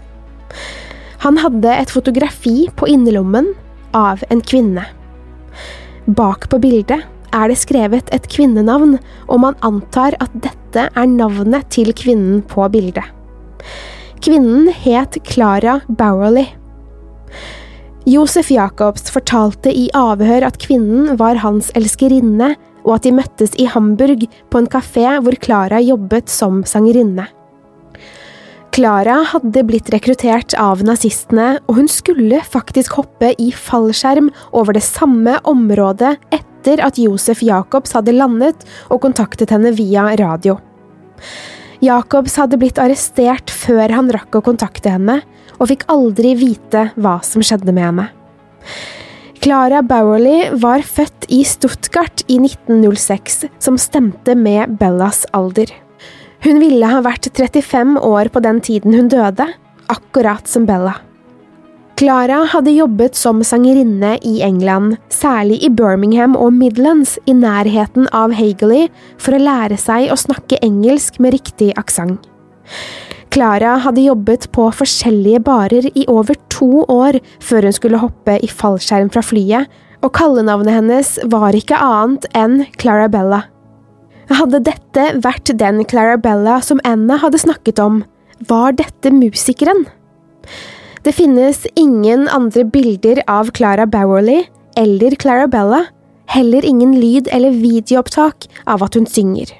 Han 1.24 1.38
hadde 1.42 1.74
et 1.74 1.90
fotografi 1.90 2.68
på 2.78 2.88
innerlommen 2.90 3.52
av 3.96 4.22
en 4.30 4.42
kvinne. 4.44 4.84
Bak 6.06 6.46
på 6.48 6.60
bildet 6.62 7.02
er 7.34 7.50
det 7.50 7.58
skrevet 7.60 8.08
et 8.14 8.28
kvinnenavn, 8.32 8.96
og 9.28 9.42
man 9.42 9.58
antar 9.66 10.16
at 10.22 10.32
dette 10.32 10.86
er 10.88 11.10
navnet 11.10 11.68
til 11.74 11.92
kvinnen 11.96 12.40
på 12.48 12.64
bildet. 12.72 13.04
Kvinnen 14.24 14.70
het 14.72 15.18
Clara 15.28 15.80
Bowerley. 15.88 16.48
Josef 18.08 18.48
Jacobs 18.50 19.10
fortalte 19.12 19.68
i 19.68 19.88
avhør 19.96 20.46
at 20.48 20.56
kvinnen 20.62 21.18
var 21.20 21.42
hans 21.42 21.68
elskerinne, 21.76 22.54
og 22.88 22.96
at 22.96 23.06
de 23.06 23.14
møttes 23.14 23.52
i 23.60 23.68
Hamburg 23.68 24.24
på 24.48 24.60
en 24.60 24.70
kafé 24.70 25.04
hvor 25.20 25.36
Klara 25.44 25.80
jobbet 25.84 26.32
som 26.32 26.64
sangerinne. 26.66 27.28
Klara 28.78 29.16
hadde 29.26 29.64
blitt 29.66 29.88
rekruttert 29.90 30.54
av 30.60 30.84
nazistene, 30.86 31.56
og 31.66 31.80
hun 31.80 31.88
skulle 31.90 32.38
faktisk 32.46 32.98
hoppe 32.98 33.32
i 33.40 33.48
fallskjerm 33.50 34.28
over 34.54 34.76
det 34.76 34.84
samme 34.86 35.38
området 35.48 36.14
etter 36.34 36.82
at 36.84 37.00
Josef 37.00 37.42
Jacobs 37.42 37.96
hadde 37.96 38.14
landet 38.14 38.66
og 38.88 39.02
kontaktet 39.02 39.50
henne 39.54 39.72
via 39.74 40.10
radio. 40.20 40.58
Jacobs 41.82 42.36
hadde 42.38 42.58
blitt 42.60 42.78
arrestert 42.82 43.50
før 43.54 43.94
han 43.94 44.12
rakk 44.14 44.38
å 44.38 44.44
kontakte 44.46 44.92
henne, 44.94 45.20
og 45.58 45.72
fikk 45.72 45.88
aldri 45.90 46.36
vite 46.38 46.88
hva 46.98 47.18
som 47.26 47.42
skjedde 47.42 47.74
med 47.74 47.88
henne. 47.88 48.08
Clara 49.48 49.78
Bowerly 49.80 50.50
var 50.60 50.82
født 50.84 51.24
i 51.32 51.38
Stuttgart 51.40 52.20
i 52.28 52.34
1906, 52.36 53.46
som 53.64 53.78
stemte 53.80 54.34
med 54.36 54.74
Bellas 54.76 55.22
alder. 55.32 55.70
Hun 56.44 56.60
ville 56.60 56.90
ha 56.90 56.98
vært 57.00 57.30
35 57.32 57.94
år 58.04 58.28
på 58.28 58.42
den 58.44 58.60
tiden 58.60 58.92
hun 58.92 59.08
døde, 59.08 59.46
akkurat 59.88 60.44
som 60.52 60.68
Bella. 60.68 60.98
Clara 61.96 62.42
hadde 62.52 62.76
jobbet 62.76 63.16
som 63.16 63.40
sangerinne 63.40 64.18
i 64.20 64.42
England, 64.44 64.98
særlig 65.08 65.62
i 65.64 65.72
Birmingham 65.72 66.36
og 66.36 66.52
Midlands, 66.52 67.16
i 67.24 67.32
nærheten 67.32 68.04
av 68.12 68.36
Hageley, 68.36 68.90
for 69.16 69.32
å 69.32 69.44
lære 69.48 69.80
seg 69.80 70.12
å 70.12 70.20
snakke 70.28 70.60
engelsk 70.60 71.16
med 71.24 71.38
riktig 71.38 71.72
aksent. 71.80 72.28
Clara 73.38 73.76
hadde 73.78 74.02
jobbet 74.02 74.48
på 74.50 74.64
forskjellige 74.74 75.38
barer 75.46 75.84
i 75.94 76.02
over 76.10 76.34
to 76.50 76.80
år 76.90 77.20
før 77.38 77.68
hun 77.68 77.74
skulle 77.76 78.00
hoppe 78.02 78.34
i 78.42 78.48
fallskjerm 78.50 79.12
fra 79.14 79.22
flyet, 79.22 79.68
og 80.02 80.10
kallenavnet 80.16 80.74
hennes 80.74 81.10
var 81.30 81.54
ikke 81.54 81.78
annet 81.78 82.26
enn 82.34 82.64
Clarabella. 82.82 83.44
Hadde 84.32 84.58
dette 84.66 85.04
vært 85.22 85.52
den 85.60 85.84
Clarabella 85.86 86.56
som 86.66 86.82
Anna 86.82 87.20
hadde 87.22 87.38
snakket 87.38 87.78
om, 87.78 88.00
var 88.50 88.74
dette 88.74 89.14
musikeren? 89.14 89.84
Det 91.06 91.14
finnes 91.14 91.62
ingen 91.78 92.26
andre 92.34 92.66
bilder 92.66 93.22
av 93.30 93.52
Clara 93.54 93.86
Bowerley 93.86 94.48
eller 94.74 95.14
Clarabella, 95.14 95.84
heller 96.34 96.66
ingen 96.66 96.98
lyd- 96.98 97.30
eller 97.30 97.54
videoopptak 97.54 98.50
av 98.66 98.82
at 98.82 98.98
hun 98.98 99.06
synger. 99.06 99.54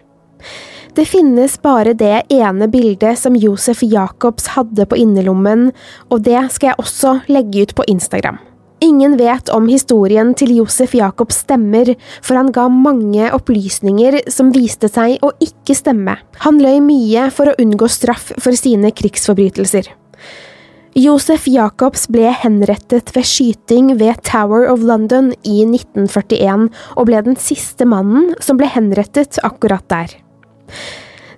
Det 0.99 1.05
finnes 1.07 1.53
bare 1.63 1.93
det 1.95 2.25
ene 2.35 2.67
bildet 2.67 3.21
som 3.21 3.37
Josef 3.39 3.85
Jacobs 3.87 4.49
hadde 4.57 4.83
på 4.91 4.97
innerlommen, 4.99 5.69
og 6.11 6.25
det 6.27 6.41
skal 6.51 6.73
jeg 6.73 6.83
også 6.83 7.13
legge 7.31 7.63
ut 7.63 7.75
på 7.79 7.87
Instagram. 7.87 8.41
Ingen 8.83 9.15
vet 9.21 9.47
om 9.55 9.69
historien 9.71 10.33
til 10.35 10.57
Josef 10.57 10.97
Jacobs 10.99 11.45
stemmer, 11.45 11.93
for 12.19 12.41
han 12.41 12.51
ga 12.51 12.67
mange 12.67 13.31
opplysninger 13.31 14.25
som 14.27 14.51
viste 14.51 14.91
seg 14.91 15.23
å 15.23 15.31
ikke 15.39 15.79
stemme. 15.79 16.19
Han 16.43 16.59
løy 16.59 16.83
mye 16.83 17.31
for 17.31 17.53
å 17.53 17.57
unngå 17.63 17.87
straff 17.87 18.33
for 18.35 18.59
sine 18.59 18.91
krigsforbrytelser. 18.91 19.95
Josef 20.99 21.47
Jacobs 21.47 22.09
ble 22.11 22.33
henrettet 22.43 23.15
ved 23.15 23.23
skyting 23.37 23.95
ved 24.03 24.19
Tower 24.27 24.67
of 24.67 24.83
London 24.83 25.31
i 25.47 25.61
1941, 25.63 26.73
og 26.99 27.07
ble 27.07 27.29
den 27.31 27.39
siste 27.39 27.87
mannen 27.87 28.33
som 28.43 28.59
ble 28.59 28.67
henrettet 28.67 29.39
akkurat 29.47 29.87
der. 29.87 30.25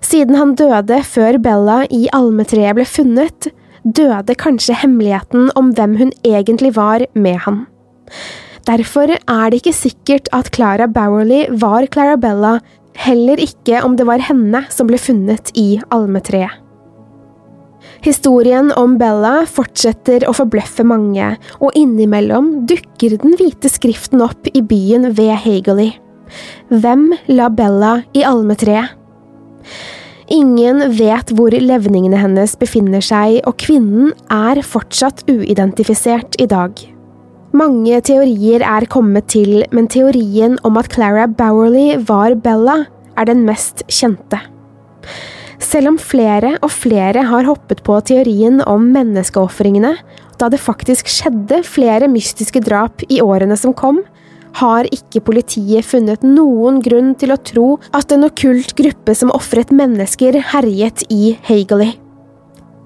Siden 0.04 0.38
han 0.38 0.54
døde 0.58 1.02
før 1.06 1.38
Bella 1.42 1.82
i 1.92 2.06
almetreet 2.16 2.78
ble 2.78 2.86
funnet, 2.88 3.50
døde 3.84 4.36
kanskje 4.36 4.76
hemmeligheten 4.82 5.50
om 5.56 5.72
hvem 5.76 5.96
hun 6.00 6.14
egentlig 6.26 6.74
var 6.76 7.04
med 7.14 7.38
han. 7.46 7.64
Derfor 8.68 9.14
er 9.16 9.50
det 9.50 9.60
ikke 9.60 9.76
sikkert 9.76 10.28
at 10.36 10.50
Clara 10.54 10.88
Bowerley 10.90 11.46
var 11.62 11.86
Clara 11.92 12.16
Bella, 12.20 12.58
heller 13.00 13.40
ikke 13.40 13.80
om 13.86 13.94
det 13.96 14.06
var 14.08 14.20
henne 14.24 14.64
som 14.72 14.90
ble 14.90 14.98
funnet 15.00 15.52
i 15.56 15.80
almetreet. 15.94 16.58
Historien 18.04 18.70
om 18.80 18.96
Bella 19.00 19.42
fortsetter 19.48 20.24
å 20.28 20.34
forbløffe 20.36 20.84
mange, 20.88 21.34
og 21.60 21.76
innimellom 21.76 22.66
dukker 22.68 23.16
den 23.20 23.36
hvite 23.40 23.68
skriften 23.72 24.24
opp 24.24 24.48
i 24.52 24.62
byen 24.64 25.10
ved 25.16 25.34
Hageley. 25.44 25.92
Hvem 26.70 27.10
la 27.32 27.50
Bella 27.52 27.98
i 28.16 28.24
almetreet? 28.24 28.99
Ingen 30.30 30.84
vet 30.94 31.32
hvor 31.34 31.50
levningene 31.50 32.20
hennes 32.20 32.54
befinner 32.58 33.02
seg, 33.02 33.40
og 33.48 33.56
kvinnen 33.58 34.12
er 34.30 34.62
fortsatt 34.62 35.24
uidentifisert 35.26 36.38
i 36.38 36.46
dag. 36.50 36.76
Mange 37.50 37.98
teorier 38.06 38.62
er 38.62 38.86
kommet 38.86 39.26
til, 39.32 39.64
men 39.74 39.90
teorien 39.90 40.54
om 40.62 40.78
at 40.78 40.92
Clara 40.92 41.26
Bowerly 41.26 41.98
var 42.06 42.36
Bella, 42.38 42.84
er 43.18 43.26
den 43.26 43.42
mest 43.44 43.82
kjente. 43.90 44.38
Selv 45.60 45.90
om 45.90 45.98
flere 46.00 46.54
og 46.62 46.70
flere 46.72 47.26
har 47.26 47.48
hoppet 47.48 47.82
på 47.86 47.98
teorien 48.06 48.62
om 48.70 48.86
menneskeofringene, 48.94 49.96
da 50.38 50.48
det 50.48 50.62
faktisk 50.62 51.10
skjedde 51.10 51.60
flere 51.66 52.08
mystiske 52.08 52.62
drap 52.64 53.02
i 53.10 53.18
årene 53.20 53.58
som 53.58 53.74
kom, 53.76 54.00
har 54.58 54.88
ikke 54.90 55.22
politiet 55.26 55.86
funnet 55.86 56.24
noen 56.26 56.80
grunn 56.84 57.14
til 57.18 57.34
å 57.34 57.40
tro 57.40 57.68
at 57.96 58.12
en 58.14 58.26
okkult 58.28 58.74
gruppe 58.78 59.14
som 59.16 59.32
ofret 59.36 59.72
mennesker, 59.74 60.40
herjet 60.52 61.04
i 61.12 61.36
Hageley. 61.48 61.94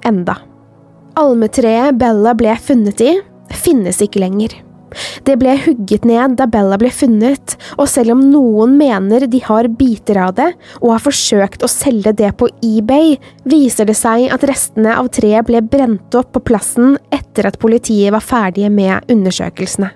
Enda. 0.04 0.36
Almetreet 1.18 1.96
Bella 1.98 2.34
ble 2.36 2.54
funnet 2.60 3.00
i, 3.00 3.16
finnes 3.54 4.00
ikke 4.02 4.22
lenger. 4.22 4.56
Det 5.26 5.36
ble 5.40 5.54
hugget 5.64 6.04
ned 6.06 6.36
da 6.38 6.46
Bella 6.50 6.76
ble 6.80 6.90
funnet, 6.94 7.56
og 7.78 7.88
selv 7.90 8.14
om 8.14 8.22
noen 8.30 8.76
mener 8.78 9.26
de 9.30 9.40
har 9.42 9.68
biter 9.78 10.20
av 10.22 10.34
det 10.38 10.50
og 10.80 10.92
har 10.92 11.02
forsøkt 11.02 11.64
å 11.64 11.70
selge 11.70 12.14
det 12.16 12.30
på 12.38 12.48
eBay, 12.64 13.16
viser 13.48 13.88
det 13.90 13.96
seg 13.98 14.28
at 14.34 14.46
restene 14.48 14.94
av 14.98 15.10
treet 15.14 15.46
ble 15.48 15.62
brent 15.66 16.14
opp 16.18 16.34
på 16.36 16.44
plassen 16.52 16.96
etter 17.14 17.50
at 17.50 17.60
politiet 17.62 18.14
var 18.14 18.24
ferdige 18.24 18.70
med 18.70 19.10
undersøkelsene. 19.10 19.90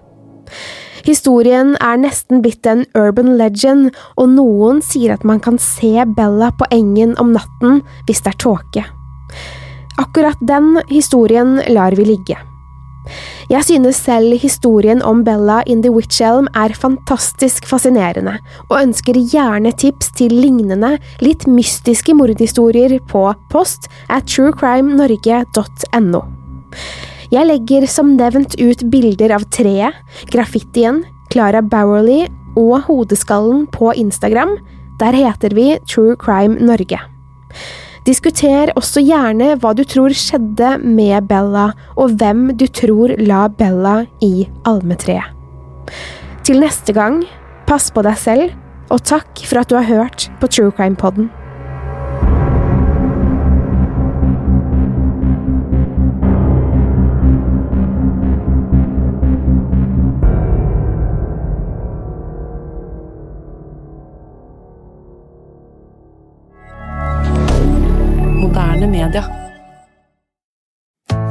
Historien 1.09 1.71
er 1.81 1.97
nesten 1.97 2.43
blitt 2.45 2.67
en 2.69 2.83
urban 2.99 3.31
legend, 3.41 3.95
og 4.21 4.29
noen 4.35 4.83
sier 4.85 5.15
at 5.15 5.25
man 5.25 5.41
kan 5.41 5.57
se 5.57 6.05
Bella 6.19 6.51
på 6.59 6.69
engen 6.75 7.15
om 7.23 7.33
natten 7.33 7.81
hvis 8.05 8.21
det 8.27 8.35
er 8.35 8.43
tåke. 8.45 8.85
Akkurat 9.99 10.37
den 10.45 10.77
historien 10.93 11.57
lar 11.73 11.97
vi 11.97 12.05
ligge. 12.11 12.37
Jeg 13.49 13.65
synes 13.65 13.97
selv 14.05 14.37
historien 14.37 15.01
om 15.01 15.25
Bella 15.25 15.63
in 15.65 15.81
The 15.81 15.95
Witch 15.95 16.21
Elm 16.21 16.51
er 16.53 16.77
fantastisk 16.77 17.65
fascinerende, 17.71 18.37
og 18.69 18.83
ønsker 18.83 19.17
gjerne 19.33 19.73
tips 19.73 20.13
til 20.21 20.37
lignende, 20.37 20.99
litt 21.25 21.49
mystiske 21.49 22.13
mordhistorier 22.13 22.99
på 23.09 23.31
post 23.49 23.89
at 24.13 24.29
truecrimenorge.no. 24.29 26.27
Jeg 27.29 27.45
legger 27.45 27.85
som 27.91 28.15
nevnt 28.17 28.55
ut 28.57 28.87
bilder 28.89 29.35
av 29.37 29.43
treet, 29.53 29.97
graffitien, 30.33 31.03
Clara 31.29 31.61
Bowerly 31.61 32.23
og 32.57 32.87
hodeskallen 32.87 33.67
på 33.69 33.93
Instagram. 34.01 34.57
Der 34.99 35.13
heter 35.13 35.53
vi 35.53 35.75
True 35.85 36.17
Crime 36.17 36.57
Norge. 36.57 36.97
Diskuter 38.09 38.73
også 38.81 39.03
gjerne 39.05 39.51
hva 39.61 39.75
du 39.77 39.83
tror 39.85 40.15
skjedde 40.17 40.79
med 40.81 41.29
Bella, 41.29 41.67
og 42.01 42.17
hvem 42.17 42.49
du 42.57 42.65
tror 42.73 43.13
la 43.21 43.45
Bella 43.53 44.07
i 44.25 44.49
almetreet. 44.65 45.29
Til 46.49 46.65
neste 46.65 46.95
gang, 46.97 47.21
pass 47.69 47.91
på 47.93 48.01
deg 48.07 48.17
selv, 48.17 48.57
og 48.89 49.05
takk 49.05 49.45
for 49.45 49.61
at 49.61 49.69
du 49.69 49.77
har 49.77 49.85
hørt 49.85 50.31
på 50.41 50.49
True 50.49 50.73
Crime 50.73 50.97